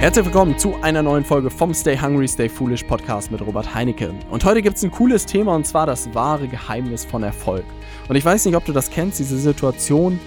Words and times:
Herzlich 0.00 0.24
willkommen 0.24 0.56
zu 0.56 0.76
einer 0.80 1.02
neuen 1.02 1.26
Folge 1.26 1.50
vom 1.50 1.74
Stay 1.74 1.94
Hungry, 1.94 2.26
Stay 2.26 2.48
Foolish 2.48 2.84
Podcast 2.84 3.30
mit 3.30 3.42
Robert 3.42 3.74
Heinecke. 3.74 4.14
Und 4.30 4.42
heute 4.46 4.62
gibt 4.62 4.78
es 4.78 4.82
ein 4.82 4.90
cooles 4.90 5.26
Thema 5.26 5.54
und 5.54 5.66
zwar 5.66 5.84
das 5.84 6.14
wahre 6.14 6.48
Geheimnis 6.48 7.04
von 7.04 7.22
Erfolg. 7.22 7.66
Und 8.08 8.16
ich 8.16 8.24
weiß 8.24 8.46
nicht, 8.46 8.56
ob 8.56 8.64
du 8.64 8.72
das 8.72 8.88
kennst, 8.88 9.18
diese 9.18 9.36
Situation, 9.36 10.18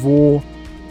wo 0.00 0.42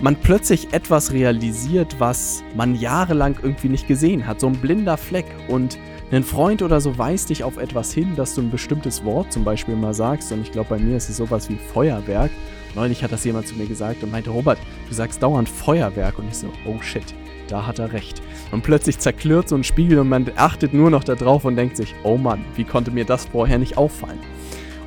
man 0.01 0.15
plötzlich 0.15 0.73
etwas 0.73 1.13
realisiert, 1.13 1.97
was 1.99 2.43
man 2.55 2.73
jahrelang 2.73 3.37
irgendwie 3.43 3.69
nicht 3.69 3.87
gesehen 3.87 4.25
hat. 4.25 4.39
So 4.39 4.47
ein 4.47 4.53
blinder 4.53 4.97
Fleck. 4.97 5.27
Und 5.47 5.77
ein 6.11 6.23
Freund 6.23 6.63
oder 6.63 6.81
so 6.81 6.97
weist 6.97 7.29
dich 7.29 7.43
auf 7.43 7.57
etwas 7.57 7.93
hin, 7.93 8.15
dass 8.15 8.33
du 8.33 8.41
ein 8.41 8.49
bestimmtes 8.49 9.05
Wort 9.05 9.31
zum 9.31 9.43
Beispiel 9.43 9.75
mal 9.75 9.93
sagst. 9.93 10.31
Und 10.31 10.41
ich 10.41 10.51
glaube, 10.51 10.69
bei 10.69 10.79
mir 10.79 10.97
ist 10.97 11.07
es 11.07 11.17
sowas 11.17 11.51
wie 11.51 11.57
Feuerwerk. 11.71 12.31
Neulich 12.73 13.03
hat 13.03 13.11
das 13.11 13.25
jemand 13.25 13.47
zu 13.47 13.53
mir 13.53 13.67
gesagt 13.67 14.01
und 14.01 14.11
meinte, 14.11 14.31
Robert, 14.31 14.57
du 14.89 14.95
sagst 14.95 15.21
dauernd 15.21 15.47
Feuerwerk. 15.47 16.17
Und 16.17 16.29
ich 16.29 16.37
so, 16.39 16.47
oh 16.65 16.81
shit 16.81 17.13
da 17.47 17.65
hat 17.65 17.79
er 17.79 17.93
recht. 17.93 18.21
Und 18.51 18.63
plötzlich 18.63 18.99
zerklirrt 18.99 19.49
so 19.49 19.55
ein 19.55 19.63
Spiegel 19.63 19.99
und 19.99 20.09
man 20.09 20.29
achtet 20.35 20.73
nur 20.73 20.89
noch 20.89 21.03
darauf 21.03 21.45
und 21.45 21.55
denkt 21.55 21.77
sich, 21.77 21.95
oh 22.03 22.17
Mann, 22.17 22.43
wie 22.55 22.63
konnte 22.63 22.91
mir 22.91 23.05
das 23.05 23.25
vorher 23.25 23.57
nicht 23.57 23.77
auffallen? 23.77 24.19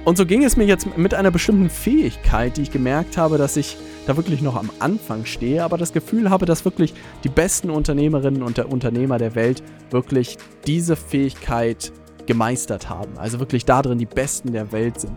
Und 0.05 0.17
so 0.17 0.25
ging 0.25 0.45
es 0.45 0.57
mir 0.57 0.65
jetzt 0.65 0.97
mit 0.97 1.15
einer 1.15 1.33
bestimmten 1.33 1.69
Fähigkeit, 1.69 2.57
die 2.57 2.63
ich 2.63 2.71
gemerkt 2.71 3.17
habe, 3.17 3.39
dass 3.39 3.57
ich 3.57 3.77
da 4.07 4.17
wirklich 4.17 4.41
noch 4.41 4.55
am 4.55 4.71
Anfang 4.79 5.25
stehe, 5.25 5.65
aber 5.65 5.79
das 5.79 5.93
Gefühl 5.93 6.31
habe, 6.31 6.47
dass 6.47 6.65
wirklich 6.65 6.95
die 7.25 7.29
besten 7.29 7.71
Unternehmerinnen 7.71 8.45
und 8.45 8.57
der 8.57 8.71
Unternehmer 8.71 9.19
der 9.19 9.35
Welt 9.35 9.65
wirklich 9.91 10.39
diese 10.65 10.95
Fähigkeit 10.95 11.93
gemeistert 12.27 12.89
haben. 12.89 13.19
Also 13.19 13.41
wirklich 13.41 13.65
darin 13.65 13.99
die 13.99 14.07
Besten 14.07 14.53
der 14.53 14.71
Welt 14.73 15.01
sind. 15.01 15.15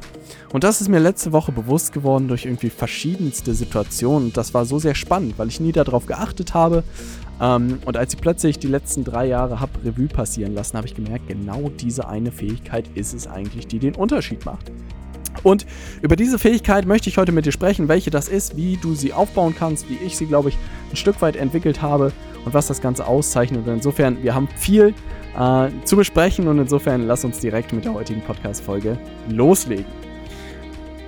Und 0.54 0.64
das 0.64 0.82
ist 0.82 0.88
mir 0.88 1.00
letzte 1.00 1.32
Woche 1.32 1.52
bewusst 1.52 1.92
geworden 1.92 2.28
durch 2.28 2.46
irgendwie 2.46 2.70
verschiedenste 2.70 3.54
Situationen. 3.54 4.30
Und 4.30 4.38
das 4.38 4.54
war 4.54 4.66
so 4.66 4.80
sehr 4.80 4.96
spannend, 4.96 5.36
weil 5.38 5.50
ich 5.50 5.60
nie 5.60 5.72
darauf 5.72 6.06
geachtet 6.06 6.54
habe. 6.54 6.84
Ähm, 7.42 7.80
und 7.86 7.98
als 7.98 8.14
ich 8.14 8.22
plötzlich 8.22 8.60
die 8.60 8.68
letzten 8.68 9.04
drei 9.04 9.28
Jahre 9.28 9.60
habe 9.60 9.72
Revue 9.84 10.08
passieren 10.08 10.54
lassen, 10.54 10.78
habe 10.78 10.88
ich 10.88 10.96
gemerkt, 10.96 11.28
genau 11.28 11.70
diese 11.70 12.08
eine 12.08 12.32
Fähigkeit 12.32 12.86
ist 12.96 13.14
es 13.14 13.28
eigentlich, 13.28 13.68
die 13.68 13.80
den 13.80 13.96
Unterschied 13.96 14.46
macht. 14.46 14.72
Und 15.44 15.66
über 16.02 16.16
diese 16.16 16.38
Fähigkeit 16.38 16.86
möchte 16.86 17.10
ich 17.10 17.18
heute 17.18 17.32
mit 17.32 17.46
dir 17.46 17.52
sprechen, 17.52 17.88
welche 17.88 18.10
das 18.10 18.28
ist, 18.28 18.58
wie 18.58 18.78
du 18.78 18.94
sie 18.94 19.14
aufbauen 19.14 19.56
kannst, 19.58 19.90
wie 19.90 19.98
ich 20.06 20.18
sie, 20.18 20.26
glaube 20.26 20.50
ich, 20.50 20.58
ein 20.92 20.98
Stück 20.98 21.22
weit 21.22 21.36
entwickelt 21.36 21.82
habe 21.82 22.12
und 22.46 22.54
was 22.54 22.68
das 22.68 22.82
Ganze 22.82 23.08
auszeichnet. 23.08 23.66
Und 23.66 23.74
insofern, 23.74 24.22
wir 24.22 24.36
haben 24.36 24.50
viel 24.58 24.94
äh, 25.38 25.70
zu 25.86 25.96
besprechen 25.96 26.48
und 26.48 26.60
insofern 26.60 27.08
lass 27.08 27.24
uns 27.24 27.40
direkt 27.40 27.72
mit 27.72 27.86
der 27.86 27.94
heutigen 27.94 28.22
Podcast-Folge 28.22 28.98
loslegen. 29.30 30.09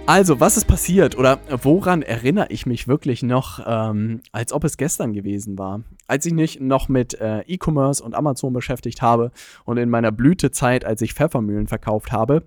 Also, 0.08 0.40
was 0.40 0.58
ist 0.58 0.66
passiert 0.66 1.18
oder 1.18 1.40
woran 1.62 2.02
erinnere 2.02 2.48
ich 2.50 2.66
mich 2.66 2.88
wirklich 2.88 3.24
noch, 3.24 3.62
ähm, 3.66 4.22
als 4.32 4.52
ob 4.52 4.64
es 4.64 4.76
gestern 4.76 5.14
gewesen 5.14 5.58
war? 5.58 5.84
Als 6.08 6.26
ich 6.26 6.34
mich 6.34 6.60
noch 6.60 6.90
mit 6.90 7.14
äh, 7.22 7.42
E-Commerce 7.42 8.04
und 8.04 8.16
Amazon 8.16 8.52
beschäftigt 8.52 9.02
habe 9.02 9.32
und 9.64 9.78
in 9.78 9.90
meiner 9.90 10.12
Blütezeit, 10.12 10.84
als 10.84 11.02
ich 11.02 11.14
Pfeffermühlen 11.14 11.68
verkauft 11.68 12.12
habe, 12.12 12.44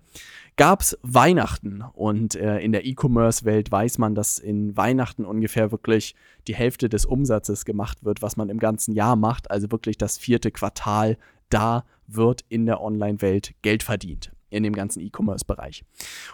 gab 0.57 0.83
es 0.83 0.99
Weihnachten. 1.03 1.83
Und 1.95 2.35
äh, 2.35 2.59
in 2.59 2.73
der 2.73 2.85
E-Commerce-Welt 2.85 3.71
weiß 3.73 3.99
man, 3.99 4.15
dass 4.15 4.39
in 4.39 4.77
Weihnachten 4.77 5.25
ungefähr 5.25 5.73
wirklich 5.73 6.15
die 6.49 6.55
Hälfte 6.55 6.89
des 6.89 7.07
Umsatzes 7.07 7.65
gemacht 7.65 8.05
wird, 8.05 8.21
was 8.21 8.37
man 8.37 8.51
im 8.51 8.59
ganzen 8.59 8.93
Jahr 8.93 9.17
macht. 9.17 9.51
Also 9.51 9.71
wirklich 9.71 9.97
das 9.97 10.19
vierte 10.19 10.51
Quartal 10.51 11.17
da 11.49 11.85
wird 12.09 12.45
in 12.49 12.67
der 12.67 12.83
Online-Welt 12.83 13.55
Geld 13.63 13.83
verdient 13.83 14.33
in 14.51 14.63
dem 14.63 14.75
ganzen 14.75 15.01
E-Commerce-Bereich. 15.01 15.85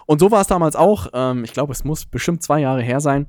Und 0.06 0.20
so 0.20 0.30
war 0.30 0.40
es 0.40 0.46
damals 0.46 0.76
auch. 0.76 1.08
Ähm, 1.12 1.44
ich 1.44 1.52
glaube, 1.52 1.72
es 1.72 1.84
muss 1.84 2.06
bestimmt 2.06 2.42
zwei 2.42 2.60
Jahre 2.60 2.82
her 2.82 3.00
sein 3.00 3.26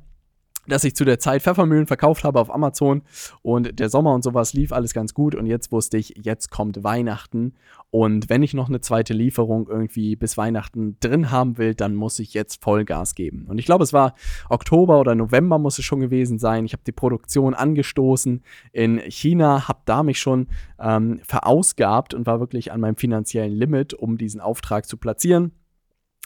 dass 0.67 0.84
ich 0.84 0.95
zu 0.95 1.06
der 1.06 1.20
Zeit 1.20 1.42
Pfeffermühlen 1.42 1.88
verkauft 1.88 2.23
habe 2.23 2.40
auf 2.40 2.54
Amazon 2.54 3.02
und 3.42 3.80
der 3.80 3.90
Sommer 3.90 4.14
und 4.14 4.23
sowas 4.23 4.54
lief 4.54 4.72
alles 4.72 4.94
ganz 4.94 5.13
gut 5.13 5.36
und 5.36 5.46
jetzt 5.46 5.72
wusste 5.72 5.97
ich, 5.97 6.16
jetzt 6.22 6.52
kommt 6.52 6.84
Weihnachten 6.84 7.53
und 7.91 8.30
wenn 8.30 8.41
ich 8.41 8.53
noch 8.53 8.69
eine 8.69 8.80
zweite 8.80 9.13
Lieferung 9.13 9.68
irgendwie 9.68 10.16
bis 10.16 10.38
Weihnachten 10.38 10.96
drin 11.02 11.30
haben 11.30 11.58
will, 11.58 11.75
dann 11.75 11.94
muss 11.94 12.19
ich 12.19 12.34
jetzt 12.34 12.63
Vollgas 12.63 13.16
geben. 13.16 13.46
Und 13.50 13.58
ich 13.58 13.66
glaube, 13.66 13.84
es 13.84 13.91
war 13.91 14.16
Oktober 14.50 15.00
oder 15.02 15.13
November 15.13 15.59
muss 15.59 15.78
es 15.78 15.84
schon 15.84 16.00
gewesen 16.00 16.40
sein. 16.40 16.63
Ich 16.63 16.72
habe 16.72 16.84
die 16.88 16.94
Produktion 16.94 17.53
angestoßen 17.53 18.44
in 18.72 19.00
China, 19.09 19.68
habe 19.68 19.81
da 19.84 20.03
mich 20.03 20.19
schon 20.19 20.47
ähm, 20.80 21.19
verausgabt 21.24 22.13
und 22.13 22.25
war 22.25 22.40
wirklich 22.40 22.72
an 22.72 22.80
meinem 22.80 22.96
finanziellen 22.96 23.53
Limit, 23.53 23.94
um 23.94 24.18
diesen 24.18 24.40
Auftrag 24.40 24.86
zu 24.86 24.96
platzieren. 24.96 25.52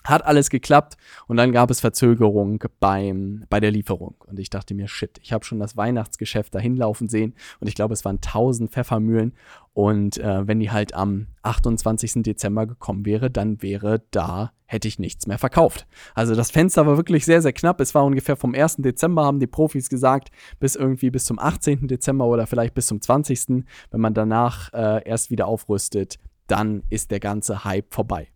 Hat 0.04 0.24
alles 0.24 0.50
geklappt 0.50 0.96
und 1.26 1.36
dann 1.36 1.50
gab 1.50 1.70
es 1.70 1.80
Verzögerung 1.80 2.62
beim, 2.78 3.44
bei 3.48 3.58
der 3.58 3.72
Lieferung. 3.72 4.14
Und 4.26 4.38
ich 4.38 4.50
dachte 4.50 4.72
mir, 4.74 4.86
shit, 4.86 5.18
ich 5.20 5.32
habe 5.32 5.44
schon 5.44 5.58
das 5.58 5.76
Weihnachtsgeschäft 5.76 6.54
dahin 6.54 6.76
laufen 6.76 7.08
sehen 7.08 7.34
und 7.58 7.66
ich 7.66 7.74
glaube, 7.74 7.94
es 7.94 8.04
waren 8.04 8.16
1000 8.16 8.70
Pfeffermühlen. 8.70 9.32
Und 9.72 10.18
äh, 10.18 10.46
wenn 10.46 10.60
die 10.60 10.70
halt 10.70 10.94
am 10.94 11.26
28. 11.42 12.22
Dezember 12.22 12.66
gekommen 12.66 13.04
wäre, 13.04 13.30
dann 13.30 13.62
wäre 13.62 14.02
da, 14.10 14.52
hätte 14.66 14.88
ich 14.88 14.98
nichts 14.98 15.26
mehr 15.26 15.38
verkauft. 15.38 15.86
Also 16.14 16.34
das 16.34 16.50
Fenster 16.50 16.86
war 16.86 16.96
wirklich 16.96 17.24
sehr, 17.24 17.42
sehr 17.42 17.52
knapp. 17.52 17.80
Es 17.80 17.94
war 17.94 18.04
ungefähr 18.04 18.36
vom 18.36 18.54
1. 18.54 18.76
Dezember, 18.78 19.24
haben 19.24 19.40
die 19.40 19.46
Profis 19.46 19.88
gesagt, 19.88 20.30
bis 20.60 20.76
irgendwie 20.76 21.10
bis 21.10 21.24
zum 21.24 21.38
18. 21.38 21.88
Dezember 21.88 22.26
oder 22.26 22.46
vielleicht 22.46 22.74
bis 22.74 22.86
zum 22.86 23.00
20. 23.00 23.64
Wenn 23.90 24.00
man 24.00 24.14
danach 24.14 24.72
äh, 24.72 25.06
erst 25.06 25.30
wieder 25.30 25.46
aufrüstet, 25.46 26.18
dann 26.46 26.84
ist 26.90 27.10
der 27.10 27.20
ganze 27.20 27.64
Hype 27.64 27.92
vorbei. 27.92 28.28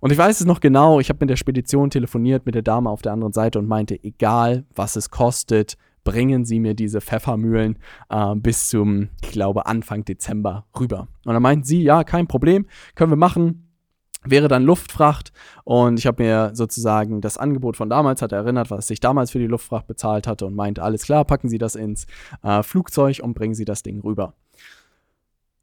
Und 0.00 0.12
ich 0.12 0.18
weiß 0.18 0.40
es 0.40 0.46
noch 0.46 0.60
genau, 0.60 1.00
ich 1.00 1.08
habe 1.08 1.18
mit 1.20 1.30
der 1.30 1.36
Spedition 1.36 1.90
telefoniert, 1.90 2.46
mit 2.46 2.54
der 2.54 2.62
Dame 2.62 2.90
auf 2.90 3.02
der 3.02 3.12
anderen 3.12 3.32
Seite 3.32 3.58
und 3.58 3.66
meinte, 3.66 4.02
egal 4.02 4.64
was 4.74 4.96
es 4.96 5.10
kostet, 5.10 5.76
bringen 6.04 6.44
Sie 6.44 6.60
mir 6.60 6.74
diese 6.74 7.00
Pfeffermühlen 7.00 7.78
äh, 8.08 8.34
bis 8.36 8.68
zum, 8.68 9.10
ich 9.22 9.30
glaube, 9.30 9.66
Anfang 9.66 10.04
Dezember 10.04 10.66
rüber. 10.78 11.08
Und 11.26 11.34
dann 11.34 11.42
meinten 11.42 11.64
sie, 11.64 11.82
ja, 11.82 12.04
kein 12.04 12.26
Problem, 12.26 12.66
können 12.94 13.12
wir 13.12 13.16
machen. 13.16 13.64
Wäre 14.24 14.48
dann 14.48 14.64
Luftfracht 14.64 15.32
und 15.64 15.98
ich 15.98 16.06
habe 16.06 16.24
mir 16.24 16.50
sozusagen 16.52 17.20
das 17.20 17.38
Angebot 17.38 17.76
von 17.76 17.88
damals 17.88 18.20
hat 18.20 18.32
erinnert, 18.32 18.68
was 18.70 18.90
ich 18.90 18.98
damals 18.98 19.30
für 19.30 19.38
die 19.38 19.46
Luftfracht 19.46 19.86
bezahlt 19.86 20.26
hatte 20.26 20.44
und 20.44 20.56
meinte, 20.56 20.82
alles 20.82 21.02
klar, 21.02 21.24
packen 21.24 21.48
Sie 21.48 21.58
das 21.58 21.76
ins 21.76 22.06
äh, 22.42 22.62
Flugzeug 22.64 23.20
und 23.22 23.34
bringen 23.34 23.54
Sie 23.54 23.64
das 23.64 23.84
Ding 23.84 24.00
rüber. 24.00 24.34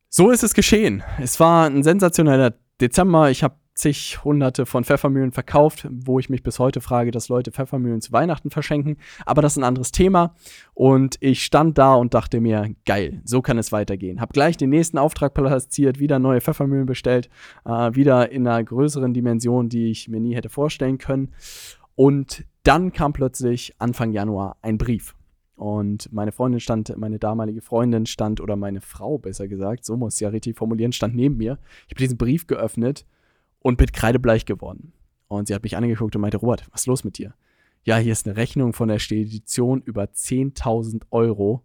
So 0.09 0.29
ist 0.29 0.43
es 0.43 0.53
geschehen. 0.53 1.03
Es 1.19 1.39
war 1.41 1.65
ein 1.65 1.83
sensationeller 1.83 2.53
Dezember. 2.79 3.29
Ich 3.29 3.43
habe 3.43 3.55
zig 3.75 4.23
hunderte 4.23 4.65
von 4.65 4.85
Pfeffermühlen 4.85 5.33
verkauft, 5.33 5.87
wo 5.91 6.17
ich 6.17 6.29
mich 6.29 6.43
bis 6.43 6.59
heute 6.59 6.79
frage, 6.79 7.11
dass 7.11 7.27
Leute 7.27 7.51
Pfeffermühlen 7.51 7.99
zu 7.99 8.13
Weihnachten 8.13 8.49
verschenken. 8.49 8.97
Aber 9.25 9.41
das 9.41 9.53
ist 9.53 9.57
ein 9.57 9.65
anderes 9.65 9.91
Thema. 9.91 10.33
Und 10.73 11.17
ich 11.19 11.43
stand 11.43 11.77
da 11.77 11.93
und 11.93 12.13
dachte 12.13 12.39
mir, 12.39 12.73
geil, 12.85 13.21
so 13.25 13.41
kann 13.41 13.57
es 13.57 13.73
weitergehen. 13.73 14.21
Hab 14.21 14.31
gleich 14.31 14.55
den 14.55 14.69
nächsten 14.69 14.97
Auftrag 14.97 15.33
platziert, 15.33 15.99
wieder 15.99 16.19
neue 16.19 16.39
Pfeffermühlen 16.39 16.85
bestellt, 16.85 17.29
äh, 17.65 17.93
wieder 17.93 18.31
in 18.31 18.47
einer 18.47 18.63
größeren 18.63 19.13
Dimension, 19.13 19.67
die 19.67 19.91
ich 19.91 20.07
mir 20.07 20.21
nie 20.21 20.35
hätte 20.35 20.49
vorstellen 20.49 20.97
können. 20.97 21.33
Und 21.95 22.45
dann 22.63 22.93
kam 22.93 23.11
plötzlich 23.11 23.75
Anfang 23.77 24.11
Januar 24.11 24.57
ein 24.61 24.77
Brief. 24.77 25.15
Und 25.55 26.11
meine 26.11 26.31
Freundin 26.31 26.59
stand, 26.59 26.95
meine 26.97 27.19
damalige 27.19 27.61
Freundin 27.61 28.05
stand, 28.05 28.41
oder 28.41 28.55
meine 28.55 28.81
Frau 28.81 29.17
besser 29.17 29.47
gesagt, 29.47 29.85
so 29.85 29.95
muss 29.95 30.15
ich 30.15 30.21
ja 30.21 30.29
richtig 30.29 30.57
formulieren, 30.57 30.91
stand 30.91 31.15
neben 31.15 31.37
mir. 31.37 31.59
Ich 31.87 31.93
habe 31.93 31.99
diesen 31.99 32.17
Brief 32.17 32.47
geöffnet 32.47 33.05
und 33.65 33.77
bin 33.77 33.91
kreidebleich 33.91 34.45
geworden. 34.45 34.93
Und 35.27 35.47
sie 35.47 35.55
hat 35.55 35.63
mich 35.63 35.75
angeguckt 35.75 36.15
und 36.15 36.21
meinte, 36.21 36.37
Robert, 36.37 36.67
was 36.69 36.81
ist 36.81 36.85
los 36.85 37.03
mit 37.03 37.17
dir? 37.17 37.33
Ja, 37.83 37.97
hier 37.97 38.11
ist 38.11 38.27
eine 38.27 38.37
Rechnung 38.37 38.73
von 38.73 38.89
der 38.89 38.99
Spedition 38.99 39.81
über 39.81 40.03
10.000 40.03 41.01
Euro 41.09 41.63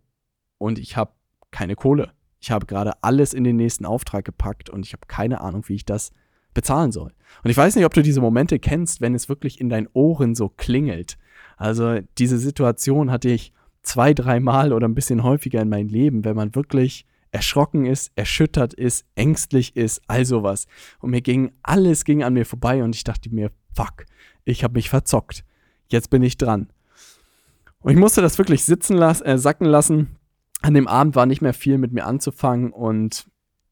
und 0.56 0.78
ich 0.78 0.96
habe 0.96 1.12
keine 1.50 1.76
Kohle. 1.76 2.12
Ich 2.40 2.50
habe 2.50 2.64
gerade 2.64 2.94
alles 3.02 3.34
in 3.34 3.44
den 3.44 3.56
nächsten 3.56 3.84
Auftrag 3.84 4.24
gepackt 4.24 4.70
und 4.70 4.86
ich 4.86 4.94
habe 4.94 5.06
keine 5.08 5.42
Ahnung, 5.42 5.64
wie 5.66 5.74
ich 5.74 5.84
das 5.84 6.10
bezahlen 6.54 6.90
soll. 6.90 7.12
Und 7.44 7.50
ich 7.50 7.56
weiß 7.58 7.76
nicht, 7.76 7.84
ob 7.84 7.92
du 7.92 8.00
diese 8.00 8.22
Momente 8.22 8.58
kennst, 8.58 9.02
wenn 9.02 9.14
es 9.14 9.28
wirklich 9.28 9.60
in 9.60 9.68
deinen 9.68 9.88
Ohren 9.92 10.34
so 10.34 10.48
klingelt. 10.48 11.18
Also 11.58 11.98
diese 12.16 12.38
Situation 12.38 13.10
hatte 13.10 13.28
ich 13.28 13.52
zwei, 13.82 14.14
dreimal 14.14 14.72
oder 14.72 14.88
ein 14.88 14.94
bisschen 14.94 15.22
häufiger 15.22 15.60
in 15.60 15.68
meinem 15.68 15.88
Leben, 15.88 16.24
wenn 16.24 16.34
man 16.34 16.54
wirklich 16.54 17.04
erschrocken 17.32 17.86
ist, 17.86 18.10
erschüttert 18.16 18.74
ist, 18.74 19.04
ängstlich 19.14 19.76
ist, 19.76 20.02
all 20.06 20.24
sowas. 20.24 20.66
Und 20.98 21.10
mir 21.10 21.20
ging, 21.20 21.52
alles 21.62 22.04
ging 22.04 22.22
an 22.22 22.34
mir 22.34 22.46
vorbei 22.46 22.82
und 22.82 22.94
ich 22.94 23.04
dachte 23.04 23.32
mir, 23.32 23.50
fuck, 23.74 24.04
ich 24.44 24.64
habe 24.64 24.74
mich 24.74 24.88
verzockt. 24.88 25.44
Jetzt 25.88 26.10
bin 26.10 26.22
ich 26.22 26.36
dran. 26.36 26.68
Und 27.80 27.92
ich 27.92 27.98
musste 27.98 28.20
das 28.20 28.38
wirklich 28.38 28.64
sitzen 28.64 28.96
lassen, 28.96 29.24
äh, 29.24 29.38
sacken 29.38 29.66
lassen. 29.66 30.16
An 30.62 30.74
dem 30.74 30.88
Abend 30.88 31.16
war 31.16 31.26
nicht 31.26 31.40
mehr 31.40 31.54
viel 31.54 31.78
mit 31.78 31.92
mir 31.92 32.04
anzufangen 32.04 32.70
und 32.72 33.26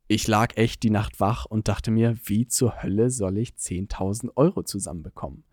ich 0.07 0.27
lag 0.27 0.57
echt 0.57 0.83
die 0.83 0.91
Nacht 0.91 1.21
wach 1.21 1.45
und 1.45 1.69
dachte 1.69 1.91
mir, 1.91 2.17
wie 2.25 2.47
zur 2.47 2.83
Hölle 2.83 3.11
soll 3.11 3.37
ich 3.37 3.51
10.000 3.51 4.31
Euro 4.37 4.63
zusammenbekommen? 4.63 5.45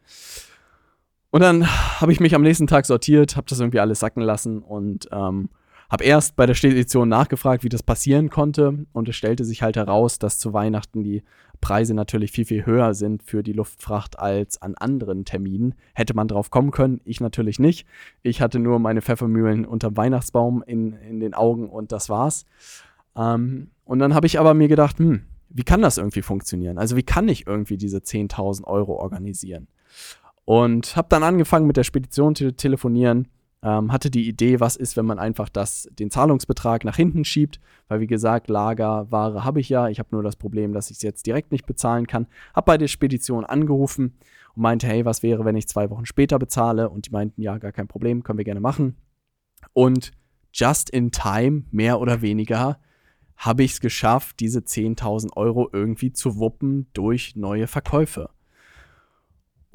Und 1.29 1.41
dann 1.41 1.67
habe 1.99 2.13
ich 2.13 2.21
mich 2.21 2.33
am 2.33 2.41
nächsten 2.41 2.67
Tag 2.67 2.85
sortiert, 2.85 3.35
habe 3.35 3.47
das 3.49 3.59
irgendwie 3.59 3.81
alles 3.81 3.99
sacken 3.99 4.23
lassen 4.23 4.59
und 4.61 5.09
ähm, 5.11 5.49
habe 5.95 6.03
erst 6.03 6.35
bei 6.35 6.45
der 6.45 6.55
Spedition 6.55 7.07
nachgefragt, 7.07 7.63
wie 7.63 7.69
das 7.69 7.81
passieren 7.81 8.29
konnte 8.29 8.85
und 8.91 9.07
es 9.07 9.15
stellte 9.15 9.45
sich 9.45 9.61
halt 9.61 9.77
heraus, 9.77 10.19
dass 10.19 10.39
zu 10.39 10.51
Weihnachten 10.51 11.03
die 11.03 11.23
Preise 11.61 11.93
natürlich 11.93 12.33
viel, 12.33 12.43
viel 12.43 12.65
höher 12.65 12.93
sind 12.93 13.23
für 13.23 13.43
die 13.43 13.53
Luftfracht 13.53 14.19
als 14.19 14.61
an 14.61 14.75
anderen 14.75 15.23
Terminen. 15.23 15.73
Hätte 15.93 16.13
man 16.13 16.27
drauf 16.27 16.49
kommen 16.49 16.71
können, 16.71 16.99
ich 17.05 17.21
natürlich 17.21 17.59
nicht. 17.59 17.87
Ich 18.23 18.41
hatte 18.41 18.59
nur 18.59 18.77
meine 18.79 19.01
Pfeffermühlen 19.01 19.65
unterm 19.65 19.95
Weihnachtsbaum 19.95 20.65
in, 20.67 20.91
in 20.91 21.21
den 21.21 21.33
Augen 21.33 21.69
und 21.69 21.93
das 21.93 22.09
war's. 22.09 22.45
Ähm, 23.15 23.69
und 23.85 23.99
dann 23.99 24.13
habe 24.13 24.27
ich 24.27 24.37
aber 24.37 24.53
mir 24.53 24.67
gedacht, 24.67 24.99
hm, 24.99 25.21
wie 25.47 25.63
kann 25.63 25.81
das 25.81 25.97
irgendwie 25.97 26.23
funktionieren? 26.23 26.77
Also 26.77 26.97
wie 26.97 27.03
kann 27.03 27.29
ich 27.29 27.47
irgendwie 27.47 27.77
diese 27.77 27.99
10.000 27.99 28.65
Euro 28.65 28.95
organisieren? 28.95 29.69
Und 30.43 30.97
habe 30.97 31.07
dann 31.07 31.23
angefangen 31.23 31.67
mit 31.67 31.77
der 31.77 31.85
Spedition 31.85 32.35
zu 32.35 32.53
telefonieren, 32.53 33.29
ähm, 33.65 33.91
hatte 33.91 34.11
die 34.11 34.29
Idee, 34.29 34.59
was 34.59 34.75
ist, 34.75 34.95
wenn 34.95 35.07
man 35.07 35.17
einfach 35.17 35.49
das, 35.49 35.89
den 35.91 36.11
Zahlungsbetrag 36.11 36.85
nach 36.85 36.95
hinten 36.95 37.25
schiebt, 37.25 37.59
weil 37.87 37.99
wie 37.99 38.05
gesagt, 38.05 38.47
Lagerware 38.47 39.43
habe 39.43 39.59
ich 39.59 39.69
ja, 39.69 39.89
ich 39.89 39.97
habe 39.97 40.09
nur 40.11 40.21
das 40.21 40.35
Problem, 40.35 40.71
dass 40.71 40.91
ich 40.91 40.97
es 40.97 41.01
jetzt 41.01 41.25
direkt 41.25 41.51
nicht 41.51 41.65
bezahlen 41.65 42.05
kann. 42.05 42.27
Habe 42.53 42.65
bei 42.65 42.77
der 42.77 42.87
Spedition 42.87 43.43
angerufen 43.43 44.19
und 44.53 44.61
meinte, 44.61 44.85
hey, 44.85 45.03
was 45.03 45.23
wäre, 45.23 45.45
wenn 45.45 45.55
ich 45.55 45.67
zwei 45.67 45.89
Wochen 45.89 46.05
später 46.05 46.37
bezahle? 46.37 46.89
Und 46.89 47.07
die 47.07 47.11
meinten, 47.11 47.41
ja, 47.41 47.57
gar 47.57 47.71
kein 47.71 47.87
Problem, 47.87 48.21
können 48.23 48.37
wir 48.37 48.45
gerne 48.45 48.61
machen. 48.61 48.97
Und 49.73 50.11
just 50.53 50.91
in 50.91 51.09
time, 51.09 51.63
mehr 51.71 51.99
oder 51.99 52.21
weniger, 52.21 52.79
habe 53.35 53.63
ich 53.63 53.71
es 53.73 53.79
geschafft, 53.79 54.39
diese 54.41 54.59
10.000 54.59 55.35
Euro 55.35 55.69
irgendwie 55.73 56.13
zu 56.13 56.37
wuppen 56.37 56.85
durch 56.93 57.35
neue 57.35 57.65
Verkäufe. 57.65 58.29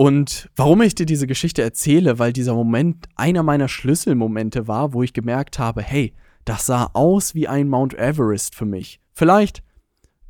Und 0.01 0.49
warum 0.57 0.81
ich 0.81 0.95
dir 0.95 1.05
diese 1.05 1.27
Geschichte 1.27 1.61
erzähle, 1.61 2.19
weil 2.19 2.33
dieser 2.33 2.55
Moment 2.55 3.07
einer 3.17 3.43
meiner 3.43 3.69
Schlüsselmomente 3.69 4.67
war, 4.67 4.95
wo 4.95 5.03
ich 5.03 5.13
gemerkt 5.13 5.59
habe, 5.59 5.83
hey, 5.83 6.15
das 6.47 6.65
sah 6.65 6.89
aus 6.95 7.35
wie 7.35 7.49
ein 7.49 7.69
Mount 7.69 7.93
Everest 7.93 8.55
für 8.55 8.65
mich. 8.65 8.99
Vielleicht 9.13 9.63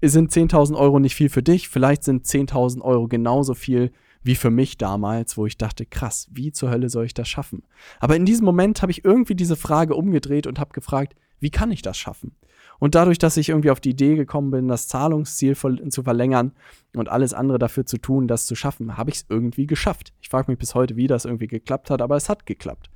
sind 0.03 0.33
10.000 0.33 0.77
Euro 0.77 0.99
nicht 0.99 1.15
viel 1.15 1.29
für 1.29 1.45
dich, 1.45 1.69
vielleicht 1.69 2.03
sind 2.03 2.27
10.000 2.27 2.81
Euro 2.81 3.07
genauso 3.07 3.55
viel 3.55 3.93
wie 4.25 4.35
für 4.35 4.51
mich 4.51 4.77
damals, 4.77 5.37
wo 5.37 5.47
ich 5.47 5.57
dachte, 5.57 5.87
krass, 5.87 6.27
wie 6.33 6.51
zur 6.51 6.71
Hölle 6.73 6.89
soll 6.89 7.05
ich 7.05 7.15
das 7.15 7.29
schaffen? 7.29 7.63
Aber 8.01 8.17
in 8.17 8.27
diesem 8.27 8.47
Moment 8.47 8.83
habe 8.83 8.91
ich 8.91 9.05
irgendwie 9.05 9.37
diese 9.37 9.55
Frage 9.55 9.95
umgedreht 9.95 10.49
und 10.49 10.59
habe 10.59 10.73
gefragt, 10.73 11.15
wie 11.39 11.51
kann 11.51 11.71
ich 11.71 11.83
das 11.83 11.97
schaffen? 11.97 12.35
Und 12.81 12.97
dadurch, 12.97 13.19
dass 13.19 13.37
ich 13.37 13.51
irgendwie 13.51 13.71
auf 13.71 13.79
die 13.79 13.91
Idee 13.91 14.17
gekommen 14.17 14.51
bin, 14.51 14.67
das 14.67 14.89
Zahlungsziel 14.89 15.55
zu 15.55 16.03
verlängern 16.03 16.53
und 16.97 17.09
alles 17.09 17.35
andere 17.35 17.59
dafür 17.59 17.87
zu 17.87 17.99
tun, 17.99 18.27
das 18.27 18.47
zu 18.47 18.57
schaffen, 18.57 18.97
habe 18.97 19.11
ich 19.11 19.17
es 19.17 19.27
irgendwie 19.29 19.67
geschafft. 19.67 20.13
Ich 20.21 20.31
frage 20.31 20.51
mich 20.51 20.59
bis 20.59 20.75
heute, 20.75 20.97
wie 20.97 21.07
das 21.07 21.27
irgendwie 21.27 21.47
geklappt 21.47 21.91
hat, 21.91 22.03
aber 22.03 22.17
es 22.17 22.29
hat 22.29 22.47
geklappt. 22.47 22.91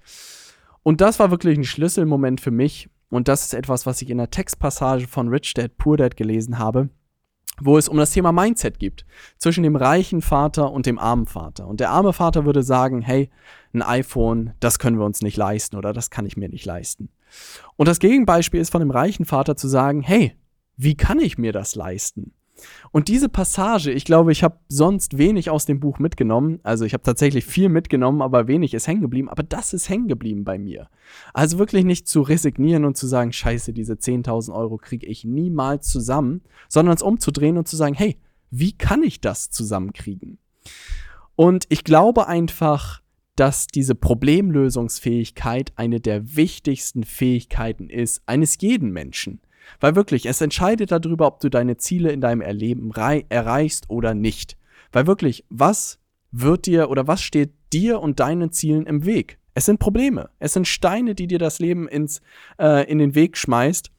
Und 0.83 1.01
das 1.01 1.19
war 1.19 1.31
wirklich 1.31 1.57
ein 1.57 1.65
Schlüsselmoment 1.65 2.41
für 2.41 2.51
mich. 2.51 2.89
Und 3.11 3.29
das 3.29 3.45
ist 3.45 3.55
etwas, 3.55 3.87
was 3.87 4.03
ich 4.03 4.11
in 4.11 4.19
der 4.19 4.31
Textpassage 4.31 5.07
von 5.07 5.29
Rich 5.29 5.55
Dad 5.55 5.77
Poor 5.77 5.97
Dad 5.97 6.17
gelesen 6.17 6.59
habe, 6.59 6.89
wo 7.61 7.79
es 7.79 7.89
um 7.89 7.99
das 7.99 8.11
Thema 8.11 8.33
Mindset 8.33 8.79
gibt, 8.79 9.05
zwischen 9.39 9.63
dem 9.63 9.77
reichen 9.77 10.23
Vater 10.23 10.73
und 10.73 10.87
dem 10.87 10.99
armen 10.99 11.27
Vater. 11.27 11.69
Und 11.69 11.81
der 11.81 11.91
arme 11.91 12.13
Vater 12.13 12.45
würde 12.47 12.63
sagen, 12.63 13.03
hey, 13.03 13.31
ein 13.73 13.83
iPhone, 13.83 14.55
das 14.61 14.79
können 14.79 14.99
wir 14.99 15.05
uns 15.05 15.21
nicht 15.21 15.37
leisten 15.37 15.77
oder 15.77 15.93
das 15.93 16.11
kann 16.11 16.27
ich 16.27 16.37
mir 16.37 16.49
nicht 16.49 16.65
leisten. 16.65 17.11
Und 17.77 17.89
das 17.89 17.99
Gegenbeispiel 17.99 18.61
ist 18.61 18.71
von 18.71 18.81
dem 18.81 18.91
reichen 18.91 19.25
Vater 19.25 19.57
zu 19.57 19.69
sagen, 19.69 20.03
hey, 20.03 20.35
wie 20.77 20.97
kann 20.97 21.21
ich 21.21 21.39
mir 21.39 21.53
das 21.53 21.75
leisten? 21.75 22.33
Und 22.93 23.09
diese 23.09 23.29
Passage, 23.29 23.91
ich 23.91 24.05
glaube, 24.05 24.33
ich 24.33 24.45
habe 24.45 24.59
sonst 24.69 25.19
wenig 25.19 25.51
aus 25.51 25.67
dem 25.67 25.81
Buch 25.81 25.99
mitgenommen. 25.99 26.61
Also 26.63 26.85
ich 26.85 26.93
habe 26.93 27.03
tatsächlich 27.03 27.45
viel 27.45 27.69
mitgenommen, 27.69 28.23
aber 28.23 28.47
wenig 28.47 28.75
ist 28.75 28.87
hängen 28.87 29.01
geblieben. 29.01 29.29
Aber 29.29 29.43
das 29.43 29.73
ist 29.73 29.89
hängen 29.89 30.09
geblieben 30.09 30.45
bei 30.45 30.59
mir. 30.59 30.89
Also 31.33 31.59
wirklich 31.59 31.85
nicht 31.85 32.07
zu 32.07 32.23
resignieren 32.23 32.85
und 32.85 32.97
zu 32.97 33.07
sagen, 33.07 33.33
scheiße, 33.33 33.73
diese 33.73 33.95
10.000 33.95 34.55
Euro 34.55 34.79
kriege 34.79 35.07
ich 35.07 35.25
niemals 35.25 35.89
zusammen, 35.89 36.43
sondern 36.69 36.95
es 36.95 37.03
umzudrehen 37.03 37.59
und 37.59 37.67
zu 37.67 37.77
sagen, 37.77 37.95
hey, 37.95 38.17
wie 38.51 38.73
kann 38.73 39.03
ich 39.03 39.21
das 39.21 39.51
zusammenkriegen? 39.51 40.39
Und 41.35 41.67
ich 41.69 41.83
glaube 41.83 42.29
einfach, 42.29 43.03
dass 43.37 43.67
diese 43.67 43.95
Problemlösungsfähigkeit 43.95 45.73
eine 45.77 46.01
der 46.01 46.37
wichtigsten 46.37 47.05
Fähigkeiten 47.05 47.89
ist 47.89 48.23
eines 48.27 48.57
jeden 48.61 48.93
Menschen. 48.93 49.41
Weil 49.81 49.97
wirklich, 49.97 50.27
es 50.27 50.41
entscheidet 50.41 50.93
darüber, 50.93 51.27
ob 51.27 51.41
du 51.41 51.49
deine 51.49 51.77
Ziele 51.77 52.13
in 52.13 52.21
deinem 52.21 52.43
Erleben 52.43 52.93
erreichst 52.93 53.89
oder 53.89 54.15
nicht. 54.15 54.57
Weil 54.93 55.07
wirklich, 55.07 55.45
was 55.49 55.99
wird 56.31 56.67
dir 56.67 56.91
oder 56.91 57.07
was 57.07 57.23
steht 57.23 57.53
dir 57.73 58.01
und 58.01 58.21
deinen 58.21 58.53
Zielen 58.53 58.87
im 58.87 59.05
Weg? 59.05 59.39
Es 59.55 59.67
sind 59.67 59.79
Probleme. 59.79 60.31
Es 60.39 60.53
sind 60.53 60.69
Steine, 60.69 61.15
die 61.15 61.27
dir 61.27 61.39
das 61.39 61.61
Leben 61.61 61.89
ins, 61.89 62.21
äh, 62.59 62.91
in 62.91 62.99
den 62.99 63.15
Weg 63.15 63.37
schmeißt. 63.37 63.91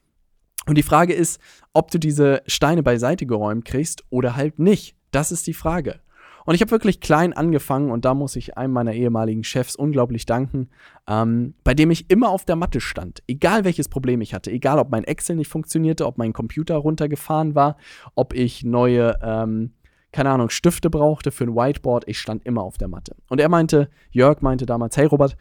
Und 0.67 0.77
die 0.77 0.83
Frage 0.83 1.13
ist, 1.13 1.39
ob 1.73 1.91
du 1.91 1.97
diese 1.97 2.41
Steine 2.47 2.83
beiseite 2.83 3.25
geräumt 3.25 3.65
kriegst 3.65 4.03
oder 4.09 4.35
halt 4.35 4.59
nicht. 4.59 4.95
Das 5.11 5.31
ist 5.31 5.47
die 5.47 5.53
Frage. 5.53 6.01
Und 6.45 6.55
ich 6.55 6.61
habe 6.61 6.71
wirklich 6.71 6.99
klein 7.01 7.33
angefangen 7.33 7.91
und 7.91 8.05
da 8.05 8.13
muss 8.13 8.35
ich 8.35 8.57
einem 8.57 8.73
meiner 8.73 8.93
ehemaligen 8.93 9.43
Chefs 9.43 9.75
unglaublich 9.75 10.25
danken, 10.25 10.69
ähm, 11.07 11.55
bei 11.63 11.73
dem 11.73 11.91
ich 11.91 12.09
immer 12.09 12.29
auf 12.29 12.45
der 12.45 12.55
Matte 12.55 12.79
stand. 12.79 13.23
Egal 13.27 13.65
welches 13.65 13.89
Problem 13.89 14.21
ich 14.21 14.33
hatte, 14.33 14.51
egal 14.51 14.79
ob 14.79 14.91
mein 14.91 15.03
Excel 15.03 15.35
nicht 15.35 15.49
funktionierte, 15.49 16.05
ob 16.05 16.17
mein 16.17 16.33
Computer 16.33 16.75
runtergefahren 16.75 17.55
war, 17.55 17.77
ob 18.13 18.33
ich 18.33 18.63
neue, 18.63 19.17
ähm, 19.21 19.73
keine 20.11 20.29
Ahnung, 20.29 20.49
Stifte 20.49 20.89
brauchte 20.89 21.31
für 21.31 21.45
ein 21.45 21.55
Whiteboard, 21.55 22.07
ich 22.07 22.19
stand 22.19 22.45
immer 22.45 22.61
auf 22.61 22.77
der 22.77 22.87
Matte. 22.87 23.15
Und 23.27 23.41
er 23.41 23.49
meinte, 23.49 23.89
Jörg 24.11 24.41
meinte 24.41 24.65
damals, 24.65 24.95
hey 24.95 25.05
Robert, 25.05 25.35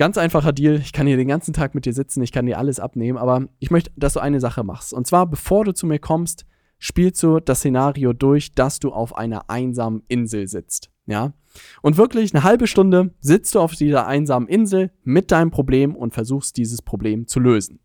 Ganz 0.00 0.16
einfacher 0.16 0.54
Deal. 0.54 0.76
Ich 0.76 0.94
kann 0.94 1.06
hier 1.06 1.18
den 1.18 1.28
ganzen 1.28 1.52
Tag 1.52 1.74
mit 1.74 1.84
dir 1.84 1.92
sitzen, 1.92 2.22
ich 2.22 2.32
kann 2.32 2.46
dir 2.46 2.56
alles 2.56 2.80
abnehmen, 2.80 3.18
aber 3.18 3.48
ich 3.58 3.70
möchte, 3.70 3.90
dass 3.96 4.14
du 4.14 4.20
eine 4.20 4.40
Sache 4.40 4.64
machst. 4.64 4.94
Und 4.94 5.06
zwar, 5.06 5.26
bevor 5.26 5.66
du 5.66 5.74
zu 5.74 5.84
mir 5.84 5.98
kommst, 5.98 6.46
spielst 6.80 7.22
du 7.22 7.38
das 7.38 7.60
Szenario 7.60 8.12
durch, 8.12 8.54
dass 8.54 8.80
du 8.80 8.90
auf 8.90 9.16
einer 9.16 9.48
einsamen 9.48 10.02
Insel 10.08 10.48
sitzt. 10.48 10.90
Ja? 11.06 11.32
Und 11.82 11.96
wirklich 11.96 12.34
eine 12.34 12.42
halbe 12.42 12.66
Stunde 12.66 13.14
sitzt 13.20 13.54
du 13.54 13.60
auf 13.60 13.74
dieser 13.74 14.08
einsamen 14.08 14.48
Insel 14.48 14.90
mit 15.04 15.30
deinem 15.30 15.52
Problem 15.52 15.94
und 15.94 16.14
versuchst 16.14 16.56
dieses 16.56 16.82
Problem 16.82 17.28
zu 17.28 17.38
lösen. 17.38 17.78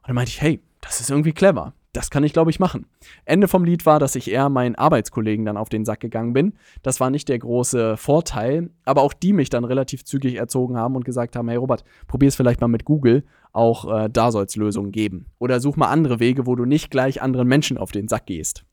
Und 0.00 0.08
dann 0.08 0.14
meinte 0.16 0.30
ich, 0.30 0.42
hey, 0.42 0.60
das 0.82 1.00
ist 1.00 1.08
irgendwie 1.08 1.32
clever 1.32 1.72
das 1.92 2.10
kann 2.10 2.22
ich, 2.22 2.32
glaube 2.32 2.50
ich, 2.50 2.60
machen. 2.60 2.86
Ende 3.24 3.48
vom 3.48 3.64
Lied 3.64 3.86
war, 3.86 3.98
dass 3.98 4.14
ich 4.14 4.30
eher 4.30 4.48
meinen 4.48 4.74
Arbeitskollegen 4.74 5.44
dann 5.44 5.56
auf 5.56 5.68
den 5.68 5.84
Sack 5.84 6.00
gegangen 6.00 6.32
bin. 6.32 6.54
Das 6.82 7.00
war 7.00 7.10
nicht 7.10 7.28
der 7.28 7.38
große 7.38 7.96
Vorteil, 7.96 8.70
aber 8.84 9.02
auch 9.02 9.14
die 9.14 9.32
mich 9.32 9.48
dann 9.48 9.64
relativ 9.64 10.04
zügig 10.04 10.34
erzogen 10.34 10.76
haben 10.76 10.96
und 10.96 11.04
gesagt 11.04 11.34
haben, 11.34 11.48
hey 11.48 11.56
Robert, 11.56 11.84
probier 12.06 12.28
es 12.28 12.36
vielleicht 12.36 12.60
mal 12.60 12.68
mit 12.68 12.84
Google, 12.84 13.24
auch 13.52 13.90
äh, 13.90 14.08
da 14.10 14.30
soll 14.30 14.44
es 14.44 14.56
Lösungen 14.56 14.92
geben. 14.92 15.26
Oder 15.38 15.60
such 15.60 15.76
mal 15.76 15.88
andere 15.88 16.20
Wege, 16.20 16.46
wo 16.46 16.56
du 16.56 16.66
nicht 16.66 16.90
gleich 16.90 17.22
anderen 17.22 17.48
Menschen 17.48 17.78
auf 17.78 17.90
den 17.90 18.08
Sack 18.08 18.26
gehst. 18.26 18.64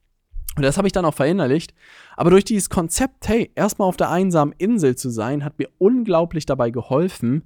Und 0.56 0.64
das 0.64 0.78
habe 0.78 0.88
ich 0.88 0.94
dann 0.94 1.06
auch 1.06 1.14
verinnerlicht. 1.14 1.74
Aber 2.16 2.30
durch 2.30 2.46
dieses 2.46 2.70
Konzept, 2.70 3.28
hey, 3.28 3.52
erstmal 3.56 3.88
auf 3.88 3.98
der 3.98 4.10
einsamen 4.10 4.54
Insel 4.58 4.96
zu 4.96 5.10
sein, 5.10 5.44
hat 5.44 5.60
mir 5.60 5.70
unglaublich 5.78 6.46
dabei 6.46 6.70
geholfen, 6.70 7.44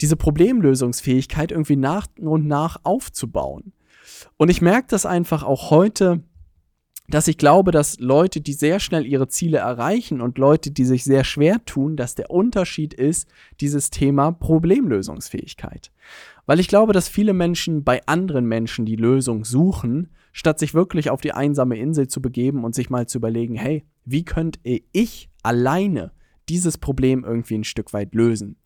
diese 0.00 0.16
Problemlösungsfähigkeit 0.16 1.50
irgendwie 1.50 1.76
nach 1.76 2.06
und 2.20 2.46
nach 2.46 2.78
aufzubauen. 2.82 3.72
Und 4.36 4.50
ich 4.50 4.60
merke 4.60 4.88
das 4.90 5.06
einfach 5.06 5.42
auch 5.42 5.70
heute, 5.70 6.22
dass 7.08 7.28
ich 7.28 7.38
glaube, 7.38 7.70
dass 7.70 8.00
Leute, 8.00 8.40
die 8.40 8.52
sehr 8.52 8.80
schnell 8.80 9.06
ihre 9.06 9.28
Ziele 9.28 9.58
erreichen 9.58 10.20
und 10.20 10.38
Leute, 10.38 10.70
die 10.70 10.84
sich 10.84 11.04
sehr 11.04 11.24
schwer 11.24 11.64
tun, 11.64 11.96
dass 11.96 12.14
der 12.14 12.30
Unterschied 12.30 12.94
ist 12.94 13.28
dieses 13.60 13.90
Thema 13.90 14.32
Problemlösungsfähigkeit. 14.32 15.92
Weil 16.46 16.60
ich 16.60 16.68
glaube, 16.68 16.92
dass 16.92 17.08
viele 17.08 17.32
Menschen 17.32 17.84
bei 17.84 18.04
anderen 18.06 18.46
Menschen 18.46 18.86
die 18.86 18.96
Lösung 18.96 19.44
suchen, 19.44 20.10
statt 20.32 20.58
sich 20.58 20.74
wirklich 20.74 21.10
auf 21.10 21.20
die 21.20 21.32
einsame 21.32 21.78
Insel 21.78 22.08
zu 22.08 22.20
begeben 22.20 22.64
und 22.64 22.74
sich 22.74 22.90
mal 22.90 23.06
zu 23.06 23.18
überlegen, 23.18 23.54
hey, 23.54 23.84
wie 24.04 24.24
könnte 24.24 24.60
ich 24.64 25.30
alleine 25.42 26.12
dieses 26.48 26.78
Problem 26.78 27.24
irgendwie 27.24 27.56
ein 27.56 27.64
Stück 27.64 27.92
weit 27.92 28.14
lösen? 28.14 28.56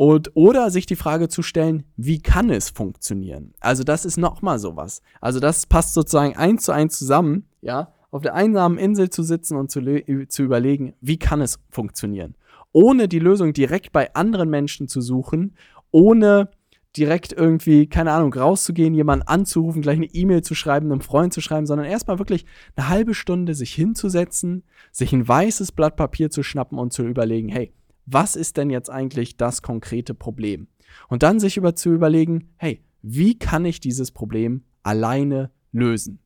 Und, 0.00 0.30
oder 0.32 0.70
sich 0.70 0.86
die 0.86 0.96
Frage 0.96 1.28
zu 1.28 1.42
stellen, 1.42 1.82
wie 1.94 2.22
kann 2.22 2.48
es 2.48 2.70
funktionieren? 2.70 3.52
Also 3.60 3.84
das 3.84 4.06
ist 4.06 4.16
nochmal 4.16 4.58
sowas. 4.58 5.02
Also 5.20 5.40
das 5.40 5.66
passt 5.66 5.92
sozusagen 5.92 6.38
eins 6.38 6.64
zu 6.64 6.72
eins 6.72 6.98
zusammen, 6.98 7.44
ja, 7.60 7.92
auf 8.10 8.22
der 8.22 8.32
einsamen 8.32 8.78
Insel 8.78 9.10
zu 9.10 9.22
sitzen 9.22 9.58
und 9.58 9.70
zu, 9.70 9.82
zu 10.26 10.42
überlegen, 10.42 10.94
wie 11.02 11.18
kann 11.18 11.42
es 11.42 11.58
funktionieren? 11.68 12.34
Ohne 12.72 13.08
die 13.08 13.18
Lösung 13.18 13.52
direkt 13.52 13.92
bei 13.92 14.14
anderen 14.14 14.48
Menschen 14.48 14.88
zu 14.88 15.02
suchen, 15.02 15.54
ohne 15.90 16.48
direkt 16.96 17.34
irgendwie, 17.34 17.86
keine 17.86 18.12
Ahnung, 18.12 18.32
rauszugehen, 18.32 18.94
jemanden 18.94 19.28
anzurufen, 19.28 19.82
gleich 19.82 19.98
eine 19.98 20.06
E-Mail 20.06 20.40
zu 20.40 20.54
schreiben, 20.54 20.90
einem 20.90 21.02
Freund 21.02 21.34
zu 21.34 21.42
schreiben, 21.42 21.66
sondern 21.66 21.86
erstmal 21.86 22.18
wirklich 22.18 22.46
eine 22.74 22.88
halbe 22.88 23.12
Stunde 23.12 23.54
sich 23.54 23.74
hinzusetzen, 23.74 24.62
sich 24.92 25.12
ein 25.12 25.28
weißes 25.28 25.72
Blatt 25.72 25.96
Papier 25.96 26.30
zu 26.30 26.42
schnappen 26.42 26.78
und 26.78 26.94
zu 26.94 27.02
überlegen, 27.02 27.50
hey, 27.50 27.74
was 28.12 28.36
ist 28.36 28.56
denn 28.56 28.70
jetzt 28.70 28.90
eigentlich 28.90 29.36
das 29.36 29.62
konkrete 29.62 30.14
Problem? 30.14 30.68
Und 31.08 31.22
dann 31.22 31.40
sich 31.40 31.56
über 31.56 31.74
zu 31.74 31.90
überlegen, 31.90 32.52
hey, 32.56 32.82
wie 33.02 33.38
kann 33.38 33.64
ich 33.64 33.80
dieses 33.80 34.10
Problem 34.10 34.64
alleine 34.82 35.50
lösen? 35.72 36.20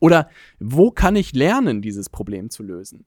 Oder 0.00 0.28
wo 0.58 0.90
kann 0.90 1.16
ich 1.16 1.32
lernen, 1.32 1.82
dieses 1.82 2.10
Problem 2.10 2.50
zu 2.50 2.62
lösen? 2.62 3.06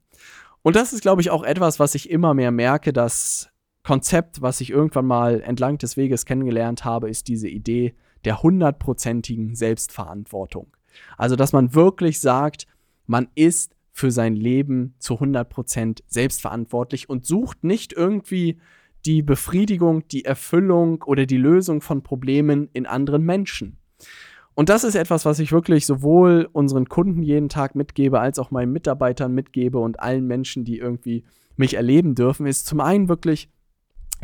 Und 0.61 0.75
das 0.75 0.93
ist, 0.93 1.01
glaube 1.01 1.21
ich, 1.21 1.29
auch 1.29 1.43
etwas, 1.43 1.79
was 1.79 1.95
ich 1.95 2.09
immer 2.09 2.33
mehr 2.33 2.51
merke, 2.51 2.93
das 2.93 3.49
Konzept, 3.83 4.41
was 4.41 4.61
ich 4.61 4.69
irgendwann 4.69 5.05
mal 5.05 5.41
entlang 5.41 5.77
des 5.77 5.97
Weges 5.97 6.25
kennengelernt 6.25 6.85
habe, 6.85 7.09
ist 7.09 7.27
diese 7.27 7.47
Idee 7.47 7.95
der 8.25 8.41
hundertprozentigen 8.43 9.55
Selbstverantwortung. 9.55 10.75
Also, 11.17 11.35
dass 11.35 11.53
man 11.53 11.73
wirklich 11.73 12.19
sagt, 12.19 12.67
man 13.05 13.29
ist 13.35 13.76
für 13.97 14.11
sein 14.11 14.35
Leben 14.35 14.93
zu 14.99 15.15
100% 15.15 16.03
selbstverantwortlich 16.05 17.09
und 17.09 17.25
sucht 17.25 17.63
nicht 17.63 17.93
irgendwie 17.93 18.59
die 19.07 19.23
Befriedigung, 19.23 20.07
die 20.07 20.23
Erfüllung 20.23 21.01
oder 21.01 21.25
die 21.25 21.37
Lösung 21.37 21.81
von 21.81 22.03
Problemen 22.03 22.69
in 22.73 22.85
anderen 22.85 23.23
Menschen. 23.23 23.79
Und 24.53 24.69
das 24.69 24.83
ist 24.83 24.93
etwas, 24.93 25.25
was 25.25 25.39
ich 25.39 25.51
wirklich 25.51 25.87
sowohl 25.87 26.47
unseren 26.51 26.85
Kunden 26.85 27.23
jeden 27.23 27.49
Tag 27.49 27.73
mitgebe, 27.73 28.19
als 28.19 28.37
auch 28.37 28.51
meinen 28.51 28.71
Mitarbeitern 28.71 29.33
mitgebe 29.33 29.79
und 29.79 29.99
allen 29.99 30.27
Menschen, 30.27 30.63
die 30.63 30.77
irgendwie 30.77 31.23
mich 31.55 31.73
erleben 31.73 32.13
dürfen, 32.13 32.45
ist 32.45 32.67
zum 32.67 32.81
einen 32.81 33.09
wirklich 33.09 33.49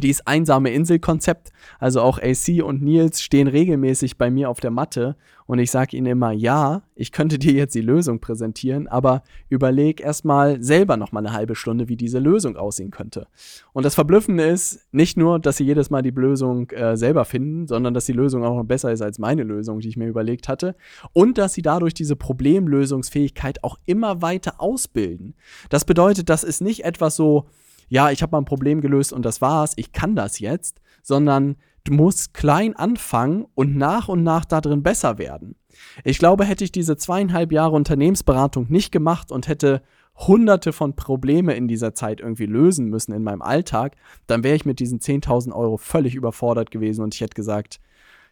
dieses 0.01 0.25
einsame 0.25 0.71
Inselkonzept. 0.71 1.51
Also 1.79 2.01
auch 2.01 2.19
AC 2.19 2.63
und 2.63 2.81
Nils 2.81 3.21
stehen 3.21 3.47
regelmäßig 3.47 4.17
bei 4.17 4.29
mir 4.29 4.49
auf 4.49 4.59
der 4.59 4.71
Matte 4.71 5.15
und 5.45 5.59
ich 5.59 5.71
sage 5.71 5.97
ihnen 5.97 6.07
immer, 6.07 6.31
ja, 6.31 6.83
ich 6.95 7.11
könnte 7.11 7.37
dir 7.37 7.53
jetzt 7.53 7.75
die 7.75 7.81
Lösung 7.81 8.19
präsentieren, 8.19 8.87
aber 8.87 9.23
überleg 9.49 10.01
erstmal 10.01 10.61
selber 10.63 10.97
noch 10.97 11.11
mal 11.11 11.19
eine 11.19 11.33
halbe 11.33 11.55
Stunde, 11.55 11.89
wie 11.89 11.97
diese 11.97 12.19
Lösung 12.19 12.55
aussehen 12.55 12.91
könnte. 12.91 13.27
Und 13.73 13.83
das 13.83 13.95
Verblüffende 13.95 14.43
ist 14.45 14.87
nicht 14.91 15.17
nur, 15.17 15.39
dass 15.39 15.57
sie 15.57 15.65
jedes 15.65 15.89
Mal 15.89 16.01
die 16.01 16.11
Lösung 16.11 16.69
äh, 16.71 16.95
selber 16.95 17.25
finden, 17.25 17.67
sondern 17.67 17.93
dass 17.93 18.05
die 18.05 18.13
Lösung 18.13 18.43
auch 18.43 18.55
noch 18.55 18.63
besser 18.63 18.91
ist 18.91 19.01
als 19.01 19.19
meine 19.19 19.43
Lösung, 19.43 19.79
die 19.79 19.89
ich 19.89 19.97
mir 19.97 20.07
überlegt 20.07 20.47
hatte 20.47 20.75
und 21.11 21.37
dass 21.37 21.53
sie 21.53 21.61
dadurch 21.61 21.93
diese 21.93 22.15
Problemlösungsfähigkeit 22.15 23.63
auch 23.63 23.77
immer 23.85 24.21
weiter 24.21 24.61
ausbilden. 24.61 25.35
Das 25.69 25.85
bedeutet, 25.85 26.29
das 26.29 26.43
ist 26.43 26.61
nicht 26.61 26.85
etwas 26.85 27.15
so, 27.15 27.47
ja, 27.87 28.11
ich 28.11 28.21
habe 28.21 28.31
mal 28.31 28.39
ein 28.39 28.45
Problem 28.45 28.81
gelöst 28.81 29.13
und 29.13 29.23
das 29.23 29.41
war's, 29.41 29.73
ich 29.75 29.91
kann 29.91 30.15
das 30.15 30.39
jetzt, 30.39 30.81
sondern 31.01 31.57
du 31.83 31.93
musst 31.93 32.33
klein 32.33 32.75
anfangen 32.75 33.45
und 33.55 33.75
nach 33.75 34.07
und 34.07 34.23
nach 34.23 34.45
darin 34.45 34.83
besser 34.83 35.17
werden. 35.17 35.55
Ich 36.03 36.17
glaube, 36.17 36.45
hätte 36.45 36.63
ich 36.63 36.71
diese 36.71 36.97
zweieinhalb 36.97 37.51
Jahre 37.51 37.75
Unternehmensberatung 37.75 38.67
nicht 38.69 38.91
gemacht 38.91 39.31
und 39.31 39.47
hätte 39.47 39.81
hunderte 40.15 40.73
von 40.73 40.95
Probleme 40.95 41.55
in 41.55 41.67
dieser 41.67 41.93
Zeit 41.93 42.21
irgendwie 42.21 42.45
lösen 42.45 42.87
müssen 42.87 43.13
in 43.13 43.23
meinem 43.23 43.41
Alltag, 43.41 43.95
dann 44.27 44.43
wäre 44.43 44.55
ich 44.55 44.65
mit 44.65 44.79
diesen 44.79 44.99
10.000 44.99 45.51
Euro 45.53 45.77
völlig 45.77 46.15
überfordert 46.15 46.71
gewesen 46.71 47.03
und 47.03 47.15
ich 47.15 47.21
hätte 47.21 47.33
gesagt, 47.33 47.79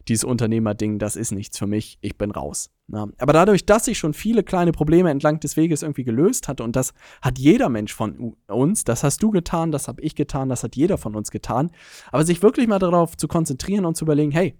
dieses 0.07 0.23
Unternehmerding, 0.23 0.99
das 0.99 1.15
ist 1.15 1.31
nichts 1.31 1.57
für 1.57 1.67
mich, 1.67 1.97
ich 2.01 2.17
bin 2.17 2.31
raus. 2.31 2.69
Ja. 2.87 3.07
Aber 3.19 3.33
dadurch, 3.33 3.65
dass 3.65 3.87
ich 3.87 3.97
schon 3.97 4.13
viele 4.13 4.43
kleine 4.43 4.71
Probleme 4.71 5.09
entlang 5.09 5.39
des 5.39 5.57
Weges 5.57 5.81
irgendwie 5.81 6.03
gelöst 6.03 6.47
hatte, 6.47 6.63
und 6.63 6.75
das 6.75 6.93
hat 7.21 7.39
jeder 7.39 7.69
Mensch 7.69 7.93
von 7.93 8.35
uns, 8.47 8.83
das 8.83 9.03
hast 9.03 9.23
du 9.23 9.31
getan, 9.31 9.71
das 9.71 9.87
habe 9.87 10.01
ich 10.01 10.15
getan, 10.15 10.49
das 10.49 10.63
hat 10.63 10.75
jeder 10.75 10.97
von 10.97 11.15
uns 11.15 11.31
getan, 11.31 11.71
aber 12.11 12.25
sich 12.25 12.41
wirklich 12.43 12.67
mal 12.67 12.79
darauf 12.79 13.15
zu 13.15 13.27
konzentrieren 13.27 13.85
und 13.85 13.95
zu 13.95 14.05
überlegen, 14.05 14.31
hey, 14.31 14.55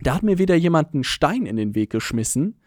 da 0.00 0.14
hat 0.14 0.22
mir 0.22 0.38
wieder 0.38 0.54
jemand 0.54 0.94
einen 0.94 1.04
Stein 1.04 1.46
in 1.46 1.56
den 1.56 1.74
Weg 1.74 1.90
geschmissen 1.90 2.60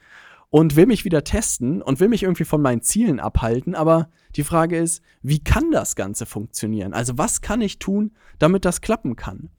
und 0.50 0.76
will 0.76 0.86
mich 0.86 1.06
wieder 1.06 1.24
testen 1.24 1.82
und 1.82 2.00
will 2.02 2.10
mich 2.10 2.24
irgendwie 2.24 2.44
von 2.44 2.62
meinen 2.62 2.82
Zielen 2.82 3.20
abhalten, 3.22 3.74
aber 3.74 4.10
die 4.36 4.44
Frage 4.44 4.78
ist, 4.78 5.02
wie 5.22 5.40
kann 5.40 5.72
das 5.72 5.96
Ganze 5.96 6.26
funktionieren? 6.26 6.94
Also 6.94 7.18
was 7.18 7.42
kann 7.42 7.62
ich 7.62 7.80
tun, 7.80 8.12
damit 8.40 8.66
das 8.66 8.82
klappen 8.82 9.16
kann? 9.16 9.50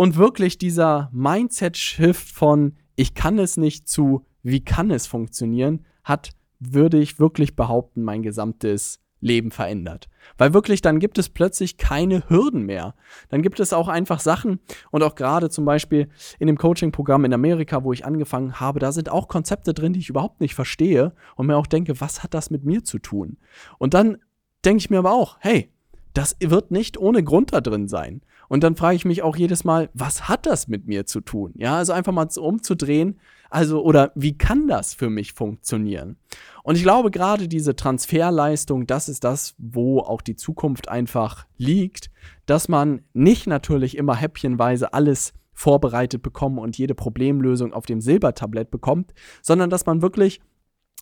Und 0.00 0.16
wirklich 0.16 0.56
dieser 0.56 1.10
Mindset-Shift 1.12 2.30
von 2.30 2.74
ich 2.96 3.12
kann 3.12 3.38
es 3.38 3.58
nicht 3.58 3.86
zu 3.86 4.24
wie 4.42 4.64
kann 4.64 4.90
es 4.90 5.06
funktionieren, 5.06 5.84
hat, 6.04 6.30
würde 6.58 6.98
ich 6.98 7.20
wirklich 7.20 7.54
behaupten, 7.54 8.02
mein 8.02 8.22
gesamtes 8.22 9.00
Leben 9.20 9.50
verändert. 9.50 10.08
Weil 10.38 10.54
wirklich, 10.54 10.80
dann 10.80 11.00
gibt 11.00 11.18
es 11.18 11.28
plötzlich 11.28 11.76
keine 11.76 12.26
Hürden 12.30 12.62
mehr. 12.62 12.94
Dann 13.28 13.42
gibt 13.42 13.60
es 13.60 13.74
auch 13.74 13.88
einfach 13.88 14.20
Sachen 14.20 14.60
und 14.90 15.02
auch 15.02 15.16
gerade 15.16 15.50
zum 15.50 15.66
Beispiel 15.66 16.08
in 16.38 16.46
dem 16.46 16.56
Coaching-Programm 16.56 17.26
in 17.26 17.34
Amerika, 17.34 17.84
wo 17.84 17.92
ich 17.92 18.06
angefangen 18.06 18.58
habe, 18.58 18.78
da 18.78 18.92
sind 18.92 19.10
auch 19.10 19.28
Konzepte 19.28 19.74
drin, 19.74 19.92
die 19.92 20.00
ich 20.00 20.08
überhaupt 20.08 20.40
nicht 20.40 20.54
verstehe 20.54 21.12
und 21.36 21.46
mir 21.46 21.58
auch 21.58 21.66
denke, 21.66 22.00
was 22.00 22.22
hat 22.22 22.32
das 22.32 22.48
mit 22.48 22.64
mir 22.64 22.84
zu 22.84 23.00
tun? 23.00 23.36
Und 23.76 23.92
dann 23.92 24.16
denke 24.64 24.78
ich 24.78 24.88
mir 24.88 25.00
aber 25.00 25.12
auch, 25.12 25.36
hey, 25.40 25.70
das 26.14 26.36
wird 26.40 26.70
nicht 26.70 26.96
ohne 26.96 27.22
Grund 27.22 27.52
da 27.52 27.60
drin 27.60 27.86
sein. 27.86 28.22
Und 28.50 28.64
dann 28.64 28.74
frage 28.74 28.96
ich 28.96 29.04
mich 29.04 29.22
auch 29.22 29.36
jedes 29.36 29.62
Mal, 29.62 29.90
was 29.94 30.28
hat 30.28 30.44
das 30.44 30.66
mit 30.66 30.88
mir 30.88 31.06
zu 31.06 31.20
tun? 31.20 31.52
Ja, 31.54 31.76
also 31.76 31.92
einfach 31.92 32.12
mal 32.12 32.26
umzudrehen, 32.36 33.20
also 33.48 33.80
oder 33.80 34.10
wie 34.16 34.36
kann 34.36 34.66
das 34.66 34.92
für 34.92 35.08
mich 35.08 35.34
funktionieren? 35.34 36.16
Und 36.64 36.74
ich 36.74 36.82
glaube, 36.82 37.12
gerade 37.12 37.46
diese 37.46 37.76
Transferleistung, 37.76 38.88
das 38.88 39.08
ist 39.08 39.22
das, 39.22 39.54
wo 39.56 40.00
auch 40.00 40.20
die 40.20 40.34
Zukunft 40.34 40.88
einfach 40.88 41.46
liegt, 41.58 42.10
dass 42.46 42.68
man 42.68 43.02
nicht 43.12 43.46
natürlich 43.46 43.96
immer 43.96 44.16
häppchenweise 44.16 44.94
alles 44.94 45.32
vorbereitet 45.52 46.20
bekommt 46.20 46.58
und 46.58 46.76
jede 46.76 46.96
Problemlösung 46.96 47.72
auf 47.72 47.86
dem 47.86 48.00
Silbertablett 48.00 48.72
bekommt, 48.72 49.14
sondern 49.42 49.70
dass 49.70 49.86
man 49.86 50.02
wirklich 50.02 50.40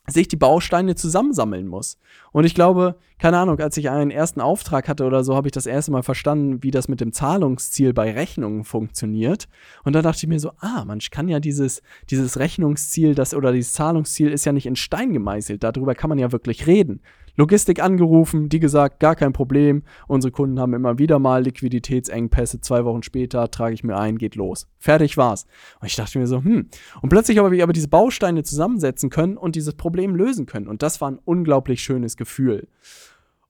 sich 0.09 0.27
die 0.27 0.35
Bausteine 0.35 0.95
zusammensammeln 0.95 1.67
muss. 1.67 1.97
Und 2.31 2.45
ich 2.45 2.55
glaube, 2.55 2.95
keine 3.17 3.37
Ahnung, 3.37 3.59
als 3.59 3.75
ich 3.77 3.89
einen 3.89 4.11
ersten 4.11 4.39
Auftrag 4.39 4.87
hatte 4.87 5.05
oder 5.05 5.23
so, 5.23 5.35
habe 5.35 5.47
ich 5.47 5.51
das 5.51 5.65
erste 5.65 5.91
Mal 5.91 6.03
verstanden, 6.03 6.63
wie 6.63 6.71
das 6.71 6.87
mit 6.87 7.01
dem 7.01 7.11
Zahlungsziel 7.11 7.93
bei 7.93 8.11
Rechnungen 8.11 8.63
funktioniert. 8.63 9.47
Und 9.83 9.93
da 9.93 10.01
dachte 10.01 10.19
ich 10.23 10.27
mir 10.27 10.39
so, 10.39 10.51
ah, 10.59 10.85
man 10.85 10.99
kann 11.11 11.27
ja 11.27 11.39
dieses, 11.39 11.81
dieses 12.09 12.39
Rechnungsziel, 12.39 13.15
das 13.15 13.33
oder 13.33 13.51
dieses 13.51 13.73
Zahlungsziel 13.73 14.31
ist 14.31 14.45
ja 14.45 14.53
nicht 14.53 14.65
in 14.65 14.75
Stein 14.75 15.11
gemeißelt. 15.11 15.63
Darüber 15.63 15.95
kann 15.95 16.09
man 16.09 16.19
ja 16.19 16.31
wirklich 16.31 16.65
reden. 16.65 17.01
Logistik 17.39 17.81
angerufen, 17.81 18.49
die 18.49 18.59
gesagt, 18.59 18.99
gar 18.99 19.15
kein 19.15 19.31
Problem. 19.31 19.83
Unsere 20.07 20.29
Kunden 20.29 20.59
haben 20.59 20.73
immer 20.73 20.97
wieder 20.99 21.19
mal 21.19 21.41
Liquiditätsengpässe. 21.41 22.59
Zwei 22.59 22.83
Wochen 22.83 23.01
später 23.01 23.49
trage 23.49 23.73
ich 23.73 23.83
mir 23.85 23.97
ein, 23.97 24.17
geht 24.17 24.35
los. 24.35 24.67
Fertig 24.77 25.15
war's. 25.15 25.45
Und 25.79 25.87
ich 25.87 25.95
dachte 25.95 26.19
mir 26.19 26.27
so, 26.27 26.43
hm. 26.43 26.67
Und 27.01 27.09
plötzlich 27.09 27.37
habe 27.37 27.55
ich 27.55 27.63
aber 27.63 27.71
diese 27.71 27.87
Bausteine 27.87 28.43
zusammensetzen 28.43 29.09
können 29.09 29.37
und 29.37 29.55
dieses 29.55 29.75
Problem 29.75 30.15
lösen 30.15 30.47
können. 30.47 30.67
Und 30.67 30.83
das 30.83 30.99
war 30.99 31.11
ein 31.11 31.19
unglaublich 31.23 31.81
schönes 31.81 32.17
Gefühl. 32.17 32.67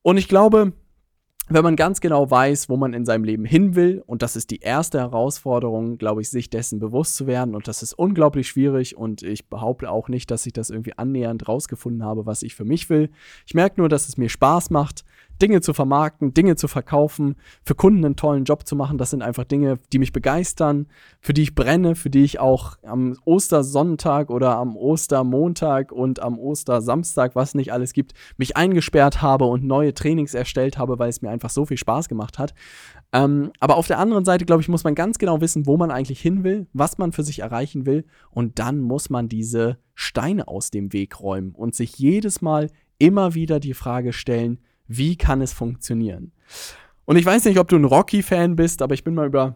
Und 0.03 0.17
ich 0.17 0.27
glaube, 0.27 0.73
wenn 1.49 1.63
man 1.63 1.75
ganz 1.75 1.99
genau 1.99 2.29
weiß, 2.29 2.69
wo 2.69 2.77
man 2.77 2.93
in 2.93 3.05
seinem 3.05 3.23
Leben 3.23 3.45
hin 3.45 3.75
will, 3.75 4.03
und 4.05 4.21
das 4.21 4.35
ist 4.35 4.51
die 4.51 4.59
erste 4.59 4.99
Herausforderung, 4.99 5.97
glaube 5.97 6.21
ich, 6.21 6.29
sich 6.29 6.49
dessen 6.49 6.79
bewusst 6.79 7.15
zu 7.15 7.27
werden, 7.27 7.55
und 7.55 7.67
das 7.67 7.83
ist 7.83 7.93
unglaublich 7.93 8.47
schwierig, 8.47 8.95
und 8.95 9.23
ich 9.23 9.47
behaupte 9.47 9.89
auch 9.89 10.07
nicht, 10.09 10.31
dass 10.31 10.45
ich 10.45 10.53
das 10.53 10.69
irgendwie 10.69 10.97
annähernd 10.97 11.47
rausgefunden 11.47 12.03
habe, 12.03 12.25
was 12.25 12.43
ich 12.43 12.55
für 12.55 12.65
mich 12.65 12.89
will. 12.89 13.09
Ich 13.45 13.53
merke 13.53 13.81
nur, 13.81 13.89
dass 13.89 14.07
es 14.07 14.17
mir 14.17 14.29
Spaß 14.29 14.69
macht, 14.69 15.03
Dinge 15.41 15.61
zu 15.61 15.73
vermarkten, 15.73 16.33
Dinge 16.33 16.55
zu 16.55 16.67
verkaufen, 16.67 17.35
für 17.63 17.75
Kunden 17.75 18.05
einen 18.05 18.15
tollen 18.15 18.43
Job 18.43 18.67
zu 18.67 18.75
machen. 18.75 18.97
Das 18.97 19.09
sind 19.09 19.21
einfach 19.21 19.45
Dinge, 19.45 19.79
die 19.91 19.99
mich 19.99 20.13
begeistern, 20.13 20.87
für 21.21 21.33
die 21.33 21.43
ich 21.43 21.55
brenne, 21.55 21.95
für 21.95 22.09
die 22.09 22.23
ich 22.23 22.39
auch 22.39 22.77
am 22.83 23.17
Ostersonntag 23.25 24.29
oder 24.29 24.57
am 24.57 24.75
Ostermontag 24.75 25.91
und 25.91 26.21
am 26.21 26.37
Ostersamstag, 26.37 27.35
was 27.35 27.55
nicht 27.55 27.73
alles 27.73 27.93
gibt, 27.93 28.13
mich 28.37 28.57
eingesperrt 28.57 29.21
habe 29.21 29.45
und 29.45 29.63
neue 29.63 29.93
Trainings 29.93 30.33
erstellt 30.33 30.77
habe, 30.77 30.99
weil 30.99 31.09
es 31.09 31.21
mir 31.21 31.29
einfach 31.29 31.49
so 31.49 31.65
viel 31.65 31.77
Spaß 31.77 32.09
gemacht 32.09 32.39
hat. 32.39 32.53
Ähm, 33.11 33.51
aber 33.59 33.77
auf 33.77 33.87
der 33.87 33.99
anderen 33.99 34.25
Seite, 34.25 34.45
glaube 34.45 34.61
ich, 34.61 34.69
muss 34.69 34.83
man 34.83 34.95
ganz 34.95 35.17
genau 35.17 35.41
wissen, 35.41 35.65
wo 35.65 35.77
man 35.77 35.91
eigentlich 35.91 36.21
hin 36.21 36.43
will, 36.43 36.67
was 36.73 36.97
man 36.97 37.11
für 37.11 37.23
sich 37.23 37.39
erreichen 37.39 37.85
will. 37.85 38.05
Und 38.29 38.59
dann 38.59 38.79
muss 38.79 39.09
man 39.09 39.29
diese 39.29 39.77
Steine 39.95 40.47
aus 40.47 40.69
dem 40.69 40.93
Weg 40.93 41.19
räumen 41.19 41.53
und 41.55 41.75
sich 41.75 41.97
jedes 41.97 42.41
Mal 42.41 42.69
immer 42.99 43.33
wieder 43.33 43.59
die 43.59 43.73
Frage 43.73 44.13
stellen, 44.13 44.59
wie 44.89 45.15
kann 45.15 45.41
es 45.41 45.53
funktionieren? 45.53 46.33
Und 47.05 47.15
ich 47.15 47.25
weiß 47.25 47.45
nicht, 47.45 47.59
ob 47.59 47.69
du 47.69 47.77
ein 47.77 47.85
Rocky-Fan 47.85 48.57
bist, 48.57 48.81
aber 48.81 48.93
ich 48.93 49.05
bin 49.05 49.13
mal 49.13 49.27
über 49.27 49.55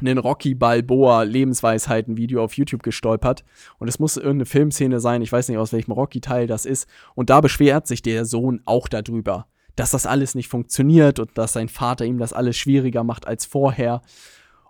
einen 0.00 0.18
Rocky 0.18 0.54
Balboa 0.54 1.22
Lebensweisheiten 1.22 2.16
Video 2.16 2.44
auf 2.44 2.56
YouTube 2.56 2.82
gestolpert 2.82 3.44
und 3.78 3.88
es 3.88 3.98
muss 3.98 4.16
irgendeine 4.16 4.46
Filmszene 4.46 5.00
sein, 5.00 5.22
ich 5.22 5.32
weiß 5.32 5.48
nicht 5.48 5.58
aus 5.58 5.72
welchem 5.72 5.92
Rocky 5.92 6.20
Teil 6.20 6.46
das 6.46 6.66
ist 6.66 6.86
und 7.14 7.30
da 7.30 7.40
beschwert 7.40 7.86
sich 7.86 8.02
der 8.02 8.24
Sohn 8.24 8.60
auch 8.64 8.86
darüber, 8.86 9.46
dass 9.74 9.90
das 9.90 10.06
alles 10.06 10.34
nicht 10.34 10.48
funktioniert 10.48 11.18
und 11.18 11.36
dass 11.36 11.52
sein 11.52 11.68
Vater 11.68 12.04
ihm 12.04 12.18
das 12.18 12.32
alles 12.32 12.56
schwieriger 12.56 13.02
macht 13.02 13.26
als 13.26 13.44
vorher. 13.44 14.02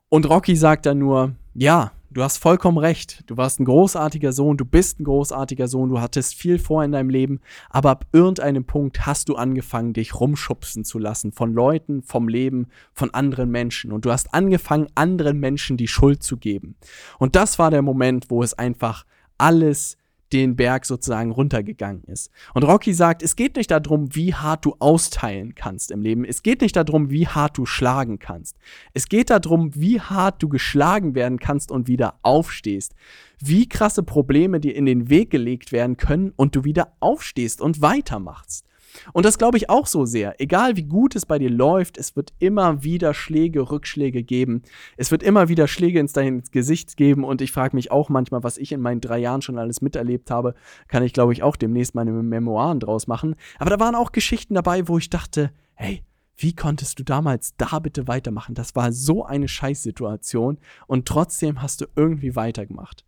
Und 0.09 0.29
Rocky 0.29 0.57
sagt 0.57 0.87
dann 0.87 0.99
nur, 0.99 1.35
ja, 1.55 1.93
du 2.11 2.23
hast 2.23 2.39
vollkommen 2.39 2.79
recht. 2.79 3.23
Du 3.27 3.37
warst 3.37 3.61
ein 3.61 3.65
großartiger 3.65 4.33
Sohn, 4.33 4.57
du 4.57 4.65
bist 4.65 5.01
ein 5.01 5.05
großartiger 5.05 5.69
Sohn, 5.69 5.91
du 5.91 6.01
hattest 6.01 6.35
viel 6.35 6.59
vor 6.59 6.85
in 6.85 6.93
deinem 6.93 7.11
Leben, 7.11 7.41
aber 7.71 7.91
ab 7.91 8.07
irgendeinem 8.13 8.65
Punkt 8.65 9.07
hast 9.07 9.29
du 9.29 9.37
angefangen, 9.37 9.93
dich 9.93 10.19
rumschubsen 10.19 10.85
zu 10.85 10.99
lassen 10.99 11.33
von 11.33 11.53
Leuten, 11.53 12.03
vom 12.03 12.29
Leben, 12.29 12.69
von 12.93 13.13
anderen 13.13 13.51
Menschen. 13.51 13.93
Und 13.93 14.05
du 14.05 14.13
hast 14.13 14.35
angefangen, 14.35 14.89
anderen 14.95 15.39
Menschen 15.39 15.77
die 15.77 15.89
Schuld 15.89 16.23
zu 16.23 16.37
geben. 16.37 16.77
Und 17.19 17.37
das 17.37 17.59
war 17.59 17.71
der 17.71 17.83
Moment, 17.83 18.31
wo 18.31 18.43
es 18.43 18.55
einfach 18.55 19.05
alles 19.37 19.97
den 20.33 20.57
Berg 20.57 20.85
sozusagen 20.85 21.31
runtergegangen 21.31 22.05
ist. 22.05 22.31
Und 22.55 22.65
Rocky 22.65 22.93
sagt, 22.93 23.23
es 23.23 23.37
geht 23.37 23.57
nicht 23.57 23.71
darum, 23.71 24.15
wie 24.15 24.35
hart 24.35 24.65
du 24.65 24.77
austeilen 24.79 25.55
kannst 25.55 25.91
im 25.91 26.03
Leben. 26.03 26.25
Es 26.25 26.43
geht 26.43 26.61
nicht 26.61 26.77
darum, 26.77 27.11
wie 27.11 27.27
hart 27.27 27.57
du 27.57 27.67
schlagen 27.67 28.19
kannst. 28.19 28.57
Es 28.93 29.09
geht 29.09 29.31
darum, 29.31 29.75
wie 29.75 30.01
hart 30.01 30.43
du 30.43 30.49
geschlagen 30.49 31.15
werden 31.15 31.39
kannst 31.39 31.71
und 31.71 31.89
wieder 31.89 32.19
aufstehst. 32.23 32.95
Wie 33.41 33.69
krasse 33.69 34.03
Probleme 34.03 34.61
dir 34.61 34.75
in 34.75 34.87
den 34.87 35.09
Weg 35.09 35.31
gelegt 35.31 35.73
werden 35.73 35.97
können 35.97 36.33
und 36.37 36.57
du 36.57 36.65
wieder 36.65 36.93
aufstehst 37.01 37.61
und 37.61 37.81
weitermachst. 37.81 38.68
Und 39.13 39.25
das 39.25 39.39
glaube 39.39 39.57
ich 39.57 39.71
auch 39.71 39.87
so 39.87 40.05
sehr. 40.05 40.41
Egal 40.41 40.77
wie 40.77 40.85
gut 40.85 41.17
es 41.17 41.27
bei 41.27 41.39
dir 41.39 41.51
läuft, 41.51 41.99
es 41.99 42.17
wird 42.17 42.33
immer 42.39 42.83
wieder 42.83 43.15
Schläge, 43.15 43.71
Rückschläge 43.71 44.23
geben. 44.23 44.63
Es 44.97 45.11
wird 45.11 45.23
immer 45.23 45.49
wieder 45.49 45.69
Schläge 45.69 46.01
ins 46.01 46.13
dein 46.13 46.43
Gesicht 46.51 46.97
geben. 46.97 47.25
Und 47.25 47.41
ich 47.41 47.53
frage 47.53 47.77
mich 47.77 47.91
auch 47.91 48.09
manchmal, 48.09 48.43
was 48.43 48.59
ich 48.59 48.73
in 48.73 48.81
meinen 48.81 49.01
drei 49.01 49.19
Jahren 49.19 49.43
schon 49.43 49.59
alles 49.59 49.81
miterlebt 49.81 50.31
habe, 50.31 50.55
kann 50.89 51.03
ich 51.03 51.13
glaube 51.13 51.33
ich 51.33 51.43
auch 51.43 51.57
demnächst 51.57 51.95
meine 51.95 52.13
Memoiren 52.13 52.81
draus 52.81 53.07
machen. 53.07 53.35
Aber 53.59 53.71
da 53.71 53.81
waren 53.81 53.95
auch 53.95 54.13
Geschichten 54.13 54.55
dabei, 54.55 54.89
wo 54.89 54.99
ich 54.99 55.11
dachte, 55.11 55.53
hey, 55.75 56.03
wie 56.37 56.55
konntest 56.55 56.99
du 56.99 57.05
damals 57.05 57.55
da 57.57 57.81
bitte 57.81 58.07
weitermachen? 58.07 58.55
Das 58.55 58.77
war 58.77 58.93
so 58.93 59.25
eine 59.25 59.49
Scheißsituation 59.49 60.59
und 60.87 61.07
trotzdem 61.07 61.61
hast 61.61 61.81
du 61.81 61.87
irgendwie 61.97 62.37
weitergemacht. 62.37 63.05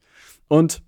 Und 0.49 0.83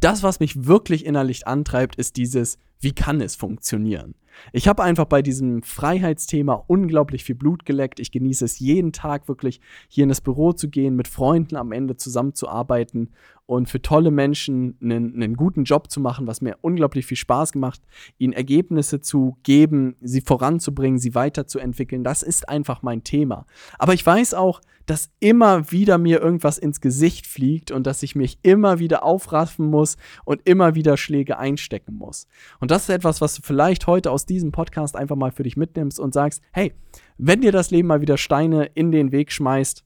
das, 0.00 0.22
was 0.22 0.40
mich 0.40 0.66
wirklich 0.66 1.04
innerlich 1.04 1.46
antreibt, 1.46 1.96
ist 1.96 2.16
dieses, 2.16 2.58
wie 2.80 2.92
kann 2.92 3.20
es 3.20 3.36
funktionieren? 3.36 4.14
Ich 4.52 4.68
habe 4.68 4.84
einfach 4.84 5.06
bei 5.06 5.20
diesem 5.20 5.62
Freiheitsthema 5.62 6.64
unglaublich 6.66 7.24
viel 7.24 7.34
Blut 7.34 7.64
geleckt. 7.64 7.98
Ich 7.98 8.12
genieße 8.12 8.44
es 8.44 8.60
jeden 8.60 8.92
Tag 8.92 9.28
wirklich, 9.28 9.60
hier 9.88 10.04
in 10.04 10.08
das 10.08 10.20
Büro 10.20 10.52
zu 10.52 10.68
gehen, 10.68 10.94
mit 10.94 11.08
Freunden 11.08 11.56
am 11.56 11.72
Ende 11.72 11.96
zusammenzuarbeiten 11.96 13.10
und 13.48 13.66
für 13.66 13.80
tolle 13.80 14.10
Menschen 14.10 14.76
einen, 14.82 15.14
einen 15.14 15.34
guten 15.34 15.64
Job 15.64 15.90
zu 15.90 16.00
machen, 16.00 16.26
was 16.26 16.42
mir 16.42 16.58
unglaublich 16.60 17.06
viel 17.06 17.16
Spaß 17.16 17.52
gemacht, 17.52 17.80
ihnen 18.18 18.34
Ergebnisse 18.34 19.00
zu 19.00 19.38
geben, 19.42 19.96
sie 20.02 20.20
voranzubringen, 20.20 20.98
sie 20.98 21.14
weiterzuentwickeln. 21.14 22.04
Das 22.04 22.22
ist 22.22 22.46
einfach 22.46 22.82
mein 22.82 23.04
Thema. 23.04 23.46
Aber 23.78 23.94
ich 23.94 24.04
weiß 24.04 24.34
auch, 24.34 24.60
dass 24.84 25.10
immer 25.18 25.72
wieder 25.72 25.96
mir 25.96 26.20
irgendwas 26.20 26.58
ins 26.58 26.82
Gesicht 26.82 27.26
fliegt 27.26 27.70
und 27.70 27.86
dass 27.86 28.02
ich 28.02 28.14
mich 28.14 28.38
immer 28.42 28.80
wieder 28.80 29.02
aufraffen 29.02 29.70
muss 29.70 29.96
und 30.26 30.42
immer 30.46 30.74
wieder 30.74 30.98
Schläge 30.98 31.38
einstecken 31.38 31.94
muss. 31.94 32.26
Und 32.60 32.70
das 32.70 32.82
ist 32.82 32.90
etwas, 32.90 33.22
was 33.22 33.34
du 33.34 33.40
vielleicht 33.42 33.86
heute 33.86 34.10
aus 34.10 34.26
diesem 34.26 34.52
Podcast 34.52 34.94
einfach 34.94 35.16
mal 35.16 35.32
für 35.32 35.44
dich 35.44 35.56
mitnimmst 35.56 35.98
und 35.98 36.12
sagst, 36.12 36.42
hey, 36.52 36.74
wenn 37.16 37.40
dir 37.40 37.52
das 37.52 37.70
Leben 37.70 37.88
mal 37.88 38.02
wieder 38.02 38.18
Steine 38.18 38.66
in 38.74 38.92
den 38.92 39.10
Weg 39.10 39.32
schmeißt, 39.32 39.84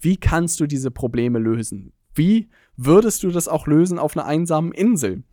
wie 0.00 0.16
kannst 0.16 0.60
du 0.60 0.66
diese 0.66 0.92
Probleme 0.92 1.40
lösen? 1.40 1.92
Wie 2.14 2.48
würdest 2.78 3.22
du 3.24 3.30
das 3.30 3.48
auch 3.48 3.66
lösen 3.66 3.98
auf 3.98 4.16
einer 4.16 4.24
einsamen 4.24 4.72
Insel? 4.72 5.24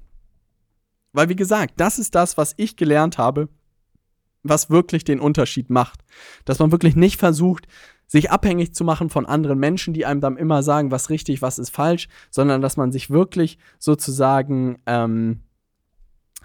Weil, 1.14 1.30
wie 1.30 1.36
gesagt, 1.36 1.75
das 1.78 1.98
ist 1.98 2.16
das, 2.16 2.38
was 2.38 2.54
ich 2.58 2.75
gelernt 2.75 3.18
habe, 3.18 3.48
was 4.44 4.70
wirklich 4.70 5.06
den 5.06 5.22
Unterschied 5.22 5.70
macht. 5.70 6.04
Dass 6.44 6.60
man 6.60 6.72
wirklich 6.72 6.98
nicht 6.98 7.18
versucht, 7.18 7.68
sich 8.08 8.32
abhängig 8.32 8.75
zu 8.75 8.84
machen 8.84 9.10
von 9.10 9.25
anderen 9.25 9.60
Menschen, 9.60 9.94
die 9.94 10.06
einem 10.06 10.22
dann 10.22 10.38
immer 10.38 10.62
sagen, 10.62 10.92
was 10.92 11.10
richtig, 11.10 11.42
was 11.42 11.58
ist 11.58 11.70
falsch, 11.70 12.10
sondern 12.30 12.62
dass 12.62 12.78
man 12.78 12.92
sich 12.92 13.10
wirklich 13.10 13.58
sozusagen 13.80 14.80
ähm, 14.86 15.42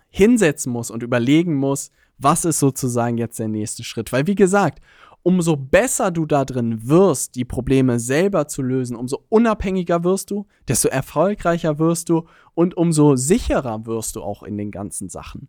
hinsetzen 0.09 0.73
muss 0.73 0.90
und 0.90 1.02
überlegen 1.02 1.54
muss, 1.54 1.90
was 2.19 2.45
ist 2.45 2.59
sozusagen 2.59 3.19
jetzt 3.19 3.38
der 3.38 3.49
nächste 3.49 3.85
Schritt. 3.85 4.12
Weil, 4.12 4.26
wie 4.26 4.35
gesagt, 4.35 4.80
umso 5.22 5.56
besser 5.56 6.10
du 6.10 6.26
da 6.26 6.44
drin 6.44 6.88
wirst, 6.88 7.34
die 7.34 7.44
Probleme 7.44 7.98
selber 7.98 8.48
zu 8.48 8.62
lösen, 8.62 8.96
umso 8.96 9.24
unabhängiger 9.28 10.04
wirst 10.04 10.30
du, 10.30 10.46
desto 10.68 10.88
erfolgreicher 10.88 11.78
wirst 11.78 12.08
du 12.08 12.26
und 12.54 12.76
umso 12.76 13.16
sicherer 13.16 13.86
wirst 13.86 14.16
du 14.16 14.22
auch 14.22 14.42
in 14.42 14.56
den 14.56 14.70
ganzen 14.70 15.08
Sachen. 15.08 15.48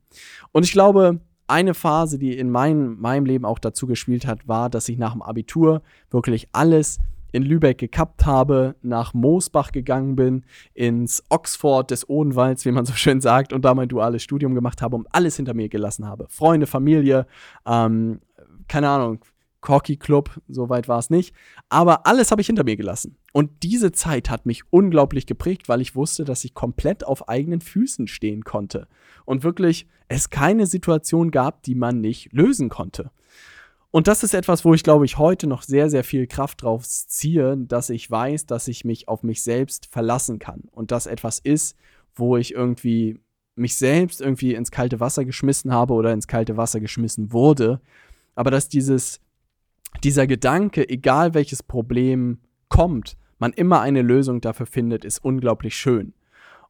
Und 0.52 0.64
ich 0.64 0.72
glaube, 0.72 1.22
eine 1.48 1.74
Phase, 1.74 2.18
die 2.18 2.38
in 2.38 2.50
mein, 2.50 3.00
meinem 3.00 3.26
Leben 3.26 3.46
auch 3.46 3.60
dazu 3.60 3.88
gespielt 3.88 4.26
hat, 4.26 4.48
war, 4.48 4.70
dass 4.70 4.88
ich 4.90 4.98
nach 4.98 5.14
dem 5.14 5.22
Abitur 5.22 5.82
wirklich 6.10 6.48
alles 6.54 7.00
in 7.34 7.44
Lübeck 7.44 7.78
gekappt 7.78 8.26
habe, 8.26 8.76
nach 8.82 9.14
Moosbach 9.14 9.72
gegangen 9.72 10.16
bin, 10.16 10.44
ins 10.74 11.24
Oxford 11.30 11.90
des 11.90 12.10
Odenwalds, 12.10 12.66
wie 12.66 12.72
man 12.72 12.86
so 12.86 12.94
schön 12.94 13.22
sagt, 13.22 13.54
und 13.54 13.64
da 13.64 13.74
mein 13.74 13.88
duales 13.88 14.24
Studium 14.24 14.54
gemacht 14.54 14.82
habe 14.82 14.98
und 14.98 15.08
alles 15.12 15.38
hinter 15.38 15.54
mir 15.54 15.70
gelassen 15.70 16.06
habe. 16.06 16.28
Freunde, 16.30 16.68
Familie, 16.68 17.26
ähm, 17.66 18.20
keine 18.68 18.90
Ahnung, 18.90 19.20
Corky 19.62 19.96
Club, 19.96 20.42
soweit 20.48 20.88
war 20.88 21.00
es 21.00 21.10
nicht. 21.10 21.34
Aber 21.70 22.06
alles 22.08 22.32
habe 22.32 22.42
ich 22.42 22.48
hinter 22.48 22.64
mir 22.64 22.76
gelassen. 22.76 23.16
Und 23.32 23.64
diese 23.64 23.92
Zeit 23.92 24.30
hat 24.30 24.46
mich 24.46 24.64
unglaublich 24.72 25.26
geprägt, 25.28 25.70
weil 25.70 25.82
ich 25.82 25.96
wusste, 25.96 26.26
dass 26.26 26.44
ich 26.44 26.54
komplett 26.54 27.06
auf 27.06 27.30
eigenen 27.30 27.62
Füßen 27.62 28.08
stehen 28.08 28.44
konnte. 28.44 28.88
Und 29.26 29.44
wirklich 29.44 29.88
es 30.08 30.30
keine 30.30 30.66
Situation 30.66 31.32
gab, 31.32 31.64
die 31.64 31.76
man 31.76 32.02
nicht 32.02 32.34
lösen 32.34 32.70
konnte. 32.70 33.12
Und 33.92 34.08
das 34.08 34.24
ist 34.24 34.34
etwas, 34.34 34.64
wo 34.64 34.74
ich 34.74 34.84
glaube 34.84 35.06
ich 35.06 35.18
heute 35.18 35.48
noch 35.48 35.64
sehr, 35.64 35.90
sehr 35.90 36.04
viel 36.04 36.26
Kraft 36.26 36.64
drauf 36.64 36.88
ziehe, 36.88 37.58
dass 37.58 37.90
ich 37.90 38.10
weiß, 38.10 38.46
dass 38.46 38.68
ich 38.68 38.86
mich 38.86 39.08
auf 39.10 39.22
mich 39.22 39.44
selbst 39.44 39.88
verlassen 39.88 40.40
kann. 40.40 40.64
Und 40.72 40.92
das 40.92 41.08
etwas 41.08 41.40
ist, 41.40 41.76
wo 42.16 42.38
ich 42.38 42.54
irgendwie 42.54 43.20
mich 43.56 43.76
selbst 43.76 44.22
irgendwie 44.22 44.54
ins 44.54 44.72
kalte 44.72 45.02
Wasser 45.02 45.26
geschmissen 45.26 45.74
habe 45.74 45.94
oder 45.94 46.14
ins 46.14 46.28
kalte 46.28 46.58
Wasser 46.58 46.80
geschmissen 46.80 47.34
wurde. 47.34 47.82
Aber 48.34 48.50
dass 48.50 48.70
dieses 48.70 49.20
dieser 50.04 50.28
Gedanke, 50.28 50.88
egal 50.90 51.34
welches 51.34 51.64
Problem 51.64 52.40
kommt, 52.70 53.18
man 53.40 53.54
immer 53.54 53.82
eine 53.82 54.02
Lösung 54.02 54.42
dafür 54.42 54.66
findet, 54.66 55.06
ist 55.06 55.24
unglaublich 55.24 55.76
schön. 55.76 56.14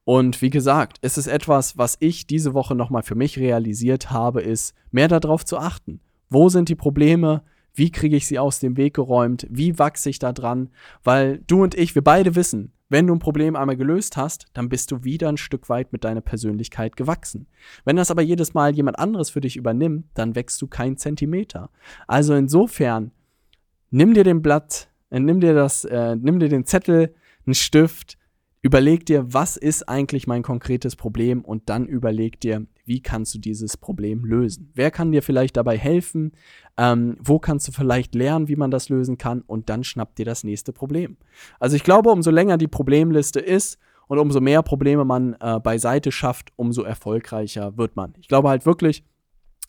Und 0.03 0.41
wie 0.41 0.49
gesagt, 0.49 0.97
es 1.01 1.17
ist 1.17 1.27
etwas, 1.27 1.77
was 1.77 1.97
ich 1.99 2.25
diese 2.25 2.53
Woche 2.53 2.75
nochmal 2.75 3.03
für 3.03 3.15
mich 3.15 3.38
realisiert 3.38 4.10
habe, 4.10 4.41
ist 4.41 4.73
mehr 4.89 5.07
darauf 5.07 5.45
zu 5.45 5.57
achten. 5.57 5.99
Wo 6.29 6.49
sind 6.49 6.69
die 6.69 6.75
Probleme? 6.75 7.43
Wie 7.73 7.91
kriege 7.91 8.15
ich 8.15 8.27
sie 8.27 8.39
aus 8.39 8.60
dem 8.60 8.77
Weg 8.77 8.95
geräumt? 8.95 9.45
Wie 9.49 9.77
wachse 9.77 10.10
ich 10.10 10.19
da 10.19 10.34
dran? 10.34 10.69
Weil 11.03 11.39
du 11.47 11.62
und 11.62 11.75
ich, 11.75 11.93
wir 11.93 12.03
beide 12.03 12.36
wissen, 12.36 12.73
wenn 12.91 13.08
du 13.08 13.15
ein 13.15 13.19
Problem 13.19 13.56
einmal 13.56 13.77
gelöst 13.77 14.17
hast, 14.17 14.47
dann 14.54 14.67
bist 14.67 14.91
du 14.91 15.06
wieder 15.06 15.30
ein 15.30 15.38
Stück 15.38 15.69
weit 15.69 15.93
mit 15.93 16.04
deiner 16.04 16.19
Persönlichkeit 16.19 16.97
gewachsen. 16.97 17.47
Wenn 17.86 17.95
das 17.95 18.12
aber 18.12 18.21
jedes 18.21 18.54
Mal 18.54 18.75
jemand 18.75 18.99
anderes 18.99 19.30
für 19.30 19.39
dich 19.39 19.56
übernimmt, 19.56 20.08
dann 20.13 20.36
wächst 20.36 20.62
du 20.62 20.67
keinen 20.67 20.97
Zentimeter. 20.97 21.69
Also 22.06 22.34
insofern, 22.34 23.12
nimm 23.91 24.13
dir 24.13 24.25
den 24.25 24.41
Blatt, 24.41 24.89
äh, 25.10 25.21
nimm 25.21 25.39
dir 25.39 25.54
das, 25.54 25.86
äh, 25.86 26.17
nimm 26.17 26.39
dir 26.39 26.49
den 26.49 26.65
Zettel, 26.65 27.15
einen 27.45 27.56
Stift, 27.56 28.17
überleg 28.62 29.06
dir, 29.06 29.34
was 29.34 29.56
ist 29.56 29.88
eigentlich 29.88 30.27
mein 30.27 30.43
konkretes 30.43 30.97
Problem 30.97 31.45
und 31.45 31.69
dann 31.69 31.86
überleg 31.88 32.41
dir, 32.41 32.67
wie 32.91 33.01
kannst 33.01 33.34
du 33.34 33.39
dieses 33.39 33.77
Problem 33.77 34.25
lösen? 34.25 34.69
Wer 34.73 34.91
kann 34.91 35.13
dir 35.13 35.23
vielleicht 35.23 35.56
dabei 35.56 35.77
helfen? 35.77 36.34
Ähm, 36.75 37.15
wo 37.21 37.39
kannst 37.39 37.69
du 37.69 37.71
vielleicht 37.71 38.15
lernen, 38.15 38.49
wie 38.49 38.58
man 38.58 38.69
das 38.69 38.89
lösen 38.89 39.17
kann? 39.17 39.43
Und 39.43 39.69
dann 39.69 39.86
schnappt 39.86 40.17
dir 40.17 40.25
das 40.25 40.43
nächste 40.43 40.73
Problem. 40.73 41.15
Also 41.58 41.77
ich 41.77 41.86
glaube, 41.86 42.10
umso 42.10 42.32
länger 42.32 42.58
die 42.58 42.67
Problemliste 42.67 43.39
ist 43.39 43.80
und 44.10 44.19
umso 44.19 44.41
mehr 44.41 44.62
Probleme 44.62 45.06
man 45.06 45.38
äh, 45.39 45.62
beiseite 45.62 46.12
schafft, 46.12 46.51
umso 46.58 46.82
erfolgreicher 46.82 47.77
wird 47.77 47.95
man. 47.95 48.13
Ich 48.19 48.27
glaube 48.27 48.49
halt 48.49 48.65
wirklich, 48.65 49.06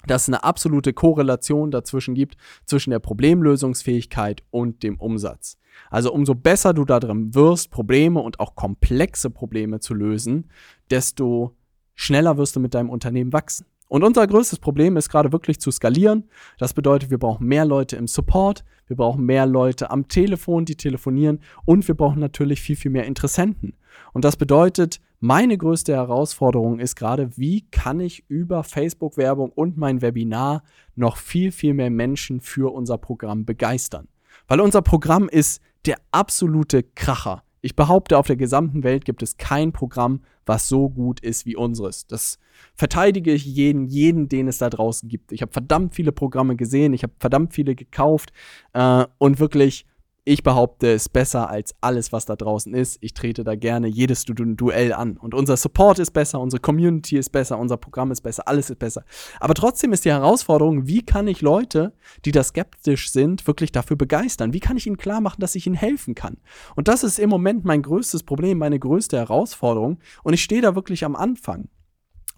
dass 0.08 0.22
es 0.22 0.28
eine 0.28 0.42
absolute 0.42 0.92
Korrelation 0.92 1.70
dazwischen 1.70 2.16
gibt, 2.16 2.36
zwischen 2.66 2.90
der 2.90 2.98
Problemlösungsfähigkeit 2.98 4.42
und 4.50 4.82
dem 4.82 4.98
Umsatz. 4.98 5.58
Also 5.90 6.12
umso 6.12 6.34
besser 6.34 6.74
du 6.74 6.84
da 6.84 6.98
drin 6.98 7.36
wirst, 7.36 7.70
Probleme 7.70 8.18
und 8.18 8.40
auch 8.40 8.56
komplexe 8.56 9.30
Probleme 9.30 9.78
zu 9.78 9.94
lösen, 9.94 10.50
desto 10.90 11.54
schneller 12.02 12.36
wirst 12.36 12.56
du 12.56 12.60
mit 12.60 12.74
deinem 12.74 12.90
Unternehmen 12.90 13.32
wachsen. 13.32 13.66
Und 13.88 14.04
unser 14.04 14.26
größtes 14.26 14.58
Problem 14.58 14.96
ist 14.96 15.10
gerade 15.10 15.32
wirklich 15.32 15.60
zu 15.60 15.70
skalieren. 15.70 16.24
Das 16.58 16.72
bedeutet, 16.72 17.10
wir 17.10 17.18
brauchen 17.18 17.46
mehr 17.46 17.66
Leute 17.66 17.96
im 17.96 18.06
Support, 18.06 18.64
wir 18.86 18.96
brauchen 18.96 19.24
mehr 19.24 19.44
Leute 19.46 19.90
am 19.90 20.08
Telefon, 20.08 20.64
die 20.64 20.76
telefonieren 20.76 21.40
und 21.64 21.86
wir 21.86 21.94
brauchen 21.94 22.18
natürlich 22.18 22.62
viel, 22.62 22.76
viel 22.76 22.90
mehr 22.90 23.04
Interessenten. 23.04 23.74
Und 24.12 24.24
das 24.24 24.36
bedeutet, 24.36 25.00
meine 25.20 25.56
größte 25.56 25.92
Herausforderung 25.92 26.80
ist 26.80 26.96
gerade, 26.96 27.36
wie 27.36 27.66
kann 27.70 28.00
ich 28.00 28.24
über 28.28 28.64
Facebook-Werbung 28.64 29.50
und 29.50 29.76
mein 29.76 30.02
Webinar 30.02 30.62
noch 30.96 31.18
viel, 31.18 31.52
viel 31.52 31.74
mehr 31.74 31.90
Menschen 31.90 32.40
für 32.40 32.72
unser 32.72 32.98
Programm 32.98 33.44
begeistern. 33.44 34.08
Weil 34.48 34.60
unser 34.60 34.82
Programm 34.82 35.28
ist 35.28 35.62
der 35.86 35.98
absolute 36.10 36.82
Kracher. 36.82 37.44
Ich 37.64 37.76
behaupte, 37.76 38.18
auf 38.18 38.26
der 38.26 38.36
gesamten 38.36 38.82
Welt 38.82 39.04
gibt 39.04 39.22
es 39.22 39.36
kein 39.36 39.72
Programm, 39.72 40.22
was 40.44 40.68
so 40.68 40.90
gut 40.90 41.20
ist 41.20 41.46
wie 41.46 41.54
unseres. 41.54 42.08
Das 42.08 42.40
verteidige 42.74 43.32
ich 43.32 43.44
jeden, 43.44 43.86
jeden, 43.86 44.28
den 44.28 44.48
es 44.48 44.58
da 44.58 44.68
draußen 44.68 45.08
gibt. 45.08 45.30
Ich 45.30 45.42
habe 45.42 45.52
verdammt 45.52 45.94
viele 45.94 46.10
Programme 46.10 46.56
gesehen, 46.56 46.92
ich 46.92 47.04
habe 47.04 47.12
verdammt 47.20 47.54
viele 47.54 47.76
gekauft 47.76 48.32
äh, 48.72 49.06
und 49.18 49.38
wirklich 49.38 49.86
ich 50.24 50.44
behaupte, 50.44 50.92
es 50.92 51.02
ist 51.02 51.08
besser 51.08 51.50
als 51.50 51.74
alles, 51.80 52.12
was 52.12 52.26
da 52.26 52.36
draußen 52.36 52.72
ist. 52.74 52.98
Ich 53.00 53.12
trete 53.12 53.42
da 53.42 53.56
gerne 53.56 53.88
jedes 53.88 54.24
du 54.24 54.34
Duell 54.34 54.92
an. 54.92 55.16
Und 55.16 55.34
unser 55.34 55.56
Support 55.56 55.98
ist 55.98 56.12
besser, 56.12 56.38
unsere 56.38 56.60
Community 56.60 57.16
ist 57.16 57.30
besser, 57.30 57.58
unser 57.58 57.76
Programm 57.76 58.12
ist 58.12 58.20
besser, 58.20 58.46
alles 58.46 58.70
ist 58.70 58.78
besser. 58.78 59.04
Aber 59.40 59.54
trotzdem 59.54 59.92
ist 59.92 60.04
die 60.04 60.12
Herausforderung, 60.12 60.86
wie 60.86 61.02
kann 61.02 61.26
ich 61.26 61.40
Leute, 61.40 61.92
die 62.24 62.30
da 62.30 62.44
skeptisch 62.44 63.10
sind, 63.10 63.48
wirklich 63.48 63.72
dafür 63.72 63.96
begeistern? 63.96 64.52
Wie 64.52 64.60
kann 64.60 64.76
ich 64.76 64.86
ihnen 64.86 64.96
klar 64.96 65.20
machen, 65.20 65.40
dass 65.40 65.56
ich 65.56 65.66
ihnen 65.66 65.74
helfen 65.74 66.14
kann? 66.14 66.36
Und 66.76 66.86
das 66.86 67.02
ist 67.02 67.18
im 67.18 67.28
Moment 67.28 67.64
mein 67.64 67.82
größtes 67.82 68.22
Problem, 68.22 68.58
meine 68.58 68.78
größte 68.78 69.18
Herausforderung. 69.18 69.98
Und 70.22 70.34
ich 70.34 70.42
stehe 70.44 70.62
da 70.62 70.76
wirklich 70.76 71.04
am 71.04 71.16
Anfang. 71.16 71.68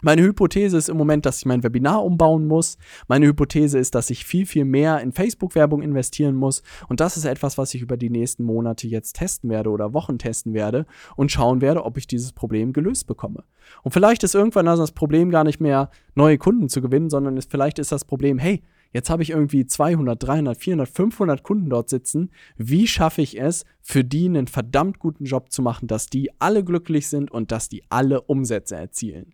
Meine 0.01 0.23
Hypothese 0.23 0.77
ist 0.77 0.89
im 0.89 0.97
Moment, 0.97 1.25
dass 1.25 1.39
ich 1.39 1.45
mein 1.45 1.63
Webinar 1.63 2.03
umbauen 2.03 2.47
muss. 2.47 2.77
Meine 3.07 3.27
Hypothese 3.27 3.79
ist, 3.79 3.95
dass 3.95 4.09
ich 4.09 4.25
viel, 4.25 4.45
viel 4.45 4.65
mehr 4.65 4.99
in 5.01 5.11
Facebook-Werbung 5.11 5.81
investieren 5.81 6.35
muss. 6.35 6.63
Und 6.87 6.99
das 6.99 7.17
ist 7.17 7.25
etwas, 7.25 7.57
was 7.57 7.73
ich 7.73 7.81
über 7.81 7.97
die 7.97 8.09
nächsten 8.09 8.43
Monate 8.43 8.87
jetzt 8.87 9.13
testen 9.13 9.49
werde 9.49 9.69
oder 9.69 9.93
Wochen 9.93 10.17
testen 10.17 10.53
werde 10.53 10.85
und 11.15 11.31
schauen 11.31 11.61
werde, 11.61 11.85
ob 11.85 11.97
ich 11.97 12.07
dieses 12.07 12.33
Problem 12.33 12.73
gelöst 12.73 13.07
bekomme. 13.07 13.43
Und 13.83 13.91
vielleicht 13.91 14.23
ist 14.23 14.35
irgendwann 14.35 14.67
also 14.67 14.83
das 14.83 14.91
Problem 14.91 15.29
gar 15.29 15.43
nicht 15.43 15.59
mehr, 15.59 15.89
neue 16.13 16.37
Kunden 16.37 16.69
zu 16.69 16.81
gewinnen, 16.81 17.09
sondern 17.09 17.37
ist, 17.37 17.51
vielleicht 17.51 17.79
ist 17.79 17.91
das 17.91 18.05
Problem, 18.05 18.37
hey, 18.37 18.61
jetzt 18.93 19.09
habe 19.09 19.23
ich 19.23 19.31
irgendwie 19.31 19.65
200, 19.65 20.21
300, 20.21 20.57
400, 20.57 20.89
500 20.89 21.43
Kunden 21.43 21.69
dort 21.69 21.89
sitzen. 21.89 22.31
Wie 22.57 22.87
schaffe 22.87 23.21
ich 23.21 23.39
es, 23.39 23.65
für 23.81 24.03
die 24.03 24.25
einen 24.25 24.47
verdammt 24.47 24.99
guten 24.99 25.25
Job 25.25 25.51
zu 25.51 25.61
machen, 25.61 25.87
dass 25.87 26.07
die 26.07 26.29
alle 26.39 26.63
glücklich 26.63 27.09
sind 27.09 27.29
und 27.29 27.51
dass 27.51 27.69
die 27.69 27.83
alle 27.89 28.21
Umsätze 28.21 28.75
erzielen? 28.75 29.33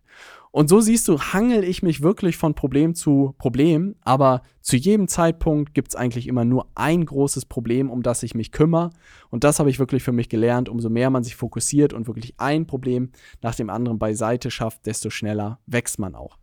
Und 0.52 0.68
so 0.68 0.80
siehst 0.80 1.08
du, 1.08 1.18
hangel 1.18 1.64
ich 1.64 1.82
mich 1.82 2.02
wirklich 2.02 2.36
von 2.36 2.54
Problem 2.54 2.94
zu 2.94 3.34
Problem, 3.38 3.96
aber 4.02 4.42
zu 4.60 4.76
jedem 4.76 5.08
Zeitpunkt 5.08 5.72
gibt 5.72 5.88
es 5.88 5.96
eigentlich 5.96 6.28
immer 6.28 6.44
nur 6.44 6.68
ein 6.74 7.06
großes 7.06 7.46
Problem, 7.46 7.90
um 7.90 8.02
das 8.02 8.22
ich 8.22 8.34
mich 8.34 8.52
kümmere. 8.52 8.90
Und 9.30 9.44
das 9.44 9.58
habe 9.58 9.70
ich 9.70 9.78
wirklich 9.78 10.02
für 10.02 10.12
mich 10.12 10.28
gelernt. 10.28 10.68
Umso 10.68 10.90
mehr 10.90 11.08
man 11.08 11.24
sich 11.24 11.36
fokussiert 11.36 11.94
und 11.94 12.06
wirklich 12.06 12.34
ein 12.36 12.66
Problem 12.66 13.12
nach 13.40 13.54
dem 13.54 13.70
anderen 13.70 13.98
beiseite 13.98 14.50
schafft, 14.50 14.84
desto 14.84 15.08
schneller 15.08 15.58
wächst 15.66 15.98
man 15.98 16.14
auch. 16.14 16.36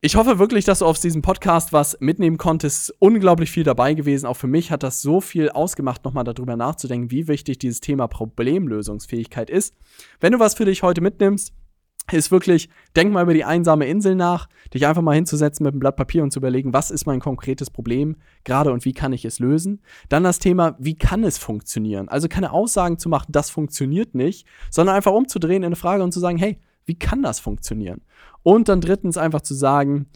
Ich 0.00 0.16
hoffe 0.16 0.40
wirklich, 0.40 0.64
dass 0.64 0.80
du 0.80 0.84
aus 0.84 1.00
diesem 1.00 1.22
Podcast 1.22 1.72
was 1.72 1.96
mitnehmen 2.00 2.36
konntest. 2.36 2.92
Unglaublich 2.98 3.50
viel 3.50 3.62
dabei 3.62 3.94
gewesen. 3.94 4.26
Auch 4.26 4.36
für 4.36 4.48
mich 4.48 4.72
hat 4.72 4.82
das 4.82 5.00
so 5.00 5.20
viel 5.20 5.50
ausgemacht, 5.50 6.04
nochmal 6.04 6.24
darüber 6.24 6.56
nachzudenken, 6.56 7.12
wie 7.12 7.28
wichtig 7.28 7.58
dieses 7.58 7.80
Thema 7.80 8.08
Problemlösungsfähigkeit 8.08 9.50
ist. 9.50 9.72
Wenn 10.18 10.32
du 10.32 10.40
was 10.40 10.54
für 10.54 10.64
dich 10.64 10.82
heute 10.82 11.00
mitnimmst, 11.00 11.54
ist 12.12 12.30
wirklich, 12.30 12.68
denk 12.96 13.12
mal 13.12 13.22
über 13.22 13.34
die 13.34 13.44
einsame 13.44 13.86
Insel 13.86 14.14
nach, 14.14 14.48
dich 14.72 14.86
einfach 14.86 15.02
mal 15.02 15.14
hinzusetzen 15.14 15.64
mit 15.64 15.72
einem 15.72 15.80
Blatt 15.80 15.96
Papier 15.96 16.22
und 16.22 16.32
zu 16.32 16.38
überlegen, 16.38 16.72
was 16.72 16.90
ist 16.90 17.06
mein 17.06 17.20
konkretes 17.20 17.70
Problem 17.70 18.16
gerade 18.44 18.72
und 18.72 18.84
wie 18.84 18.92
kann 18.92 19.12
ich 19.12 19.24
es 19.24 19.38
lösen. 19.38 19.80
Dann 20.08 20.24
das 20.24 20.38
Thema, 20.38 20.76
wie 20.78 20.96
kann 20.96 21.24
es 21.24 21.38
funktionieren? 21.38 22.08
Also 22.08 22.28
keine 22.28 22.52
Aussagen 22.52 22.98
zu 22.98 23.08
machen, 23.08 23.32
das 23.32 23.50
funktioniert 23.50 24.14
nicht, 24.14 24.46
sondern 24.70 24.96
einfach 24.96 25.12
umzudrehen 25.12 25.62
in 25.62 25.66
eine 25.66 25.76
Frage 25.76 26.02
und 26.02 26.12
zu 26.12 26.20
sagen, 26.20 26.36
hey, 26.36 26.58
wie 26.84 26.98
kann 26.98 27.22
das 27.22 27.40
funktionieren? 27.40 28.02
Und 28.42 28.68
dann 28.68 28.82
drittens 28.82 29.16
einfach 29.16 29.40
zu 29.40 29.54
sagen, 29.54 30.06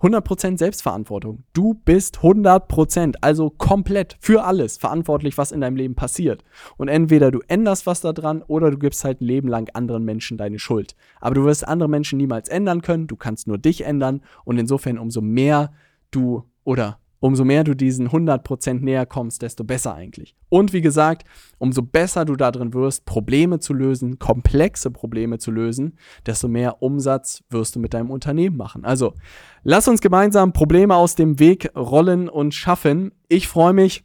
100% 0.00 0.58
Selbstverantwortung. 0.58 1.44
Du 1.52 1.74
bist 1.74 2.18
100%, 2.18 3.16
also 3.20 3.50
komplett 3.50 4.16
für 4.20 4.44
alles 4.44 4.76
verantwortlich, 4.76 5.38
was 5.38 5.52
in 5.52 5.60
deinem 5.60 5.76
Leben 5.76 5.94
passiert. 5.94 6.44
Und 6.76 6.88
entweder 6.88 7.30
du 7.30 7.40
änderst 7.48 7.86
was 7.86 8.00
daran 8.00 8.42
oder 8.42 8.70
du 8.70 8.78
gibst 8.78 9.04
halt 9.04 9.20
ein 9.20 9.26
Leben 9.26 9.48
lang 9.48 9.70
anderen 9.72 10.04
Menschen 10.04 10.36
deine 10.36 10.58
Schuld. 10.58 10.94
Aber 11.20 11.34
du 11.34 11.44
wirst 11.44 11.66
andere 11.66 11.88
Menschen 11.88 12.18
niemals 12.18 12.48
ändern 12.48 12.82
können, 12.82 13.06
du 13.06 13.16
kannst 13.16 13.46
nur 13.46 13.58
dich 13.58 13.84
ändern 13.84 14.20
und 14.44 14.58
insofern 14.58 14.98
umso 14.98 15.20
mehr 15.20 15.72
du 16.10 16.44
oder 16.64 16.98
umso 17.24 17.42
mehr 17.42 17.64
du 17.64 17.74
diesen 17.74 18.10
100% 18.10 18.80
näher 18.80 19.06
kommst, 19.06 19.40
desto 19.40 19.64
besser 19.64 19.94
eigentlich. 19.94 20.36
Und 20.50 20.74
wie 20.74 20.82
gesagt, 20.82 21.26
umso 21.56 21.80
besser 21.80 22.26
du 22.26 22.36
darin 22.36 22.74
wirst, 22.74 23.06
Probleme 23.06 23.60
zu 23.60 23.72
lösen, 23.72 24.18
komplexe 24.18 24.90
Probleme 24.90 25.38
zu 25.38 25.50
lösen, 25.50 25.96
desto 26.26 26.48
mehr 26.48 26.82
Umsatz 26.82 27.42
wirst 27.48 27.76
du 27.76 27.80
mit 27.80 27.94
deinem 27.94 28.10
Unternehmen 28.10 28.58
machen. 28.58 28.84
Also, 28.84 29.14
lass 29.62 29.88
uns 29.88 30.02
gemeinsam 30.02 30.52
Probleme 30.52 30.96
aus 30.96 31.14
dem 31.14 31.38
Weg 31.38 31.74
rollen 31.74 32.28
und 32.28 32.52
schaffen. 32.52 33.10
Ich 33.28 33.48
freue 33.48 33.72
mich, 33.72 34.04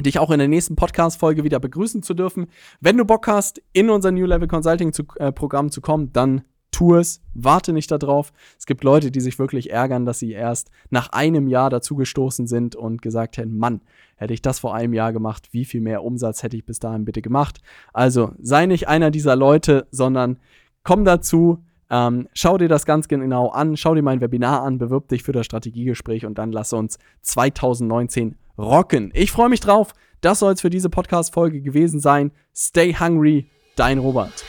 dich 0.00 0.18
auch 0.18 0.30
in 0.30 0.38
der 0.38 0.48
nächsten 0.48 0.76
Podcast-Folge 0.76 1.44
wieder 1.44 1.60
begrüßen 1.60 2.02
zu 2.02 2.14
dürfen. 2.14 2.46
Wenn 2.80 2.96
du 2.96 3.04
Bock 3.04 3.26
hast, 3.26 3.60
in 3.74 3.90
unser 3.90 4.12
New 4.12 4.24
Level 4.24 4.48
Consulting 4.48 4.94
zu, 4.94 5.02
äh, 5.16 5.30
Programm 5.30 5.70
zu 5.70 5.82
kommen, 5.82 6.10
dann 6.14 6.40
tu 6.76 6.94
es, 6.94 7.22
warte 7.32 7.72
nicht 7.72 7.90
darauf. 7.90 8.34
Es 8.58 8.66
gibt 8.66 8.84
Leute, 8.84 9.10
die 9.10 9.20
sich 9.20 9.38
wirklich 9.38 9.70
ärgern, 9.70 10.04
dass 10.04 10.18
sie 10.18 10.32
erst 10.32 10.70
nach 10.90 11.08
einem 11.08 11.48
Jahr 11.48 11.70
dazugestoßen 11.70 12.46
sind 12.46 12.76
und 12.76 13.00
gesagt 13.00 13.38
hätten, 13.38 13.56
Mann, 13.56 13.80
hätte 14.16 14.34
ich 14.34 14.42
das 14.42 14.58
vor 14.58 14.74
einem 14.74 14.92
Jahr 14.92 15.14
gemacht, 15.14 15.48
wie 15.52 15.64
viel 15.64 15.80
mehr 15.80 16.04
Umsatz 16.04 16.42
hätte 16.42 16.54
ich 16.54 16.66
bis 16.66 16.78
dahin 16.78 17.06
bitte 17.06 17.22
gemacht. 17.22 17.62
Also 17.94 18.32
sei 18.42 18.66
nicht 18.66 18.88
einer 18.88 19.10
dieser 19.10 19.36
Leute, 19.36 19.86
sondern 19.90 20.38
komm 20.82 21.06
dazu, 21.06 21.64
ähm, 21.88 22.28
schau 22.34 22.58
dir 22.58 22.68
das 22.68 22.84
ganz 22.84 23.08
genau 23.08 23.48
an, 23.48 23.78
schau 23.78 23.94
dir 23.94 24.02
mein 24.02 24.20
Webinar 24.20 24.62
an, 24.62 24.76
bewirb 24.76 25.08
dich 25.08 25.22
für 25.22 25.32
das 25.32 25.46
Strategiegespräch 25.46 26.26
und 26.26 26.36
dann 26.36 26.52
lass 26.52 26.74
uns 26.74 26.98
2019 27.22 28.36
rocken. 28.58 29.12
Ich 29.14 29.32
freue 29.32 29.48
mich 29.48 29.60
drauf. 29.60 29.94
Das 30.20 30.40
soll 30.40 30.52
es 30.52 30.60
für 30.60 30.70
diese 30.70 30.90
Podcast-Folge 30.90 31.62
gewesen 31.62 32.00
sein. 32.00 32.32
Stay 32.54 32.92
hungry, 32.92 33.48
dein 33.76 33.96
Robert. 33.96 34.44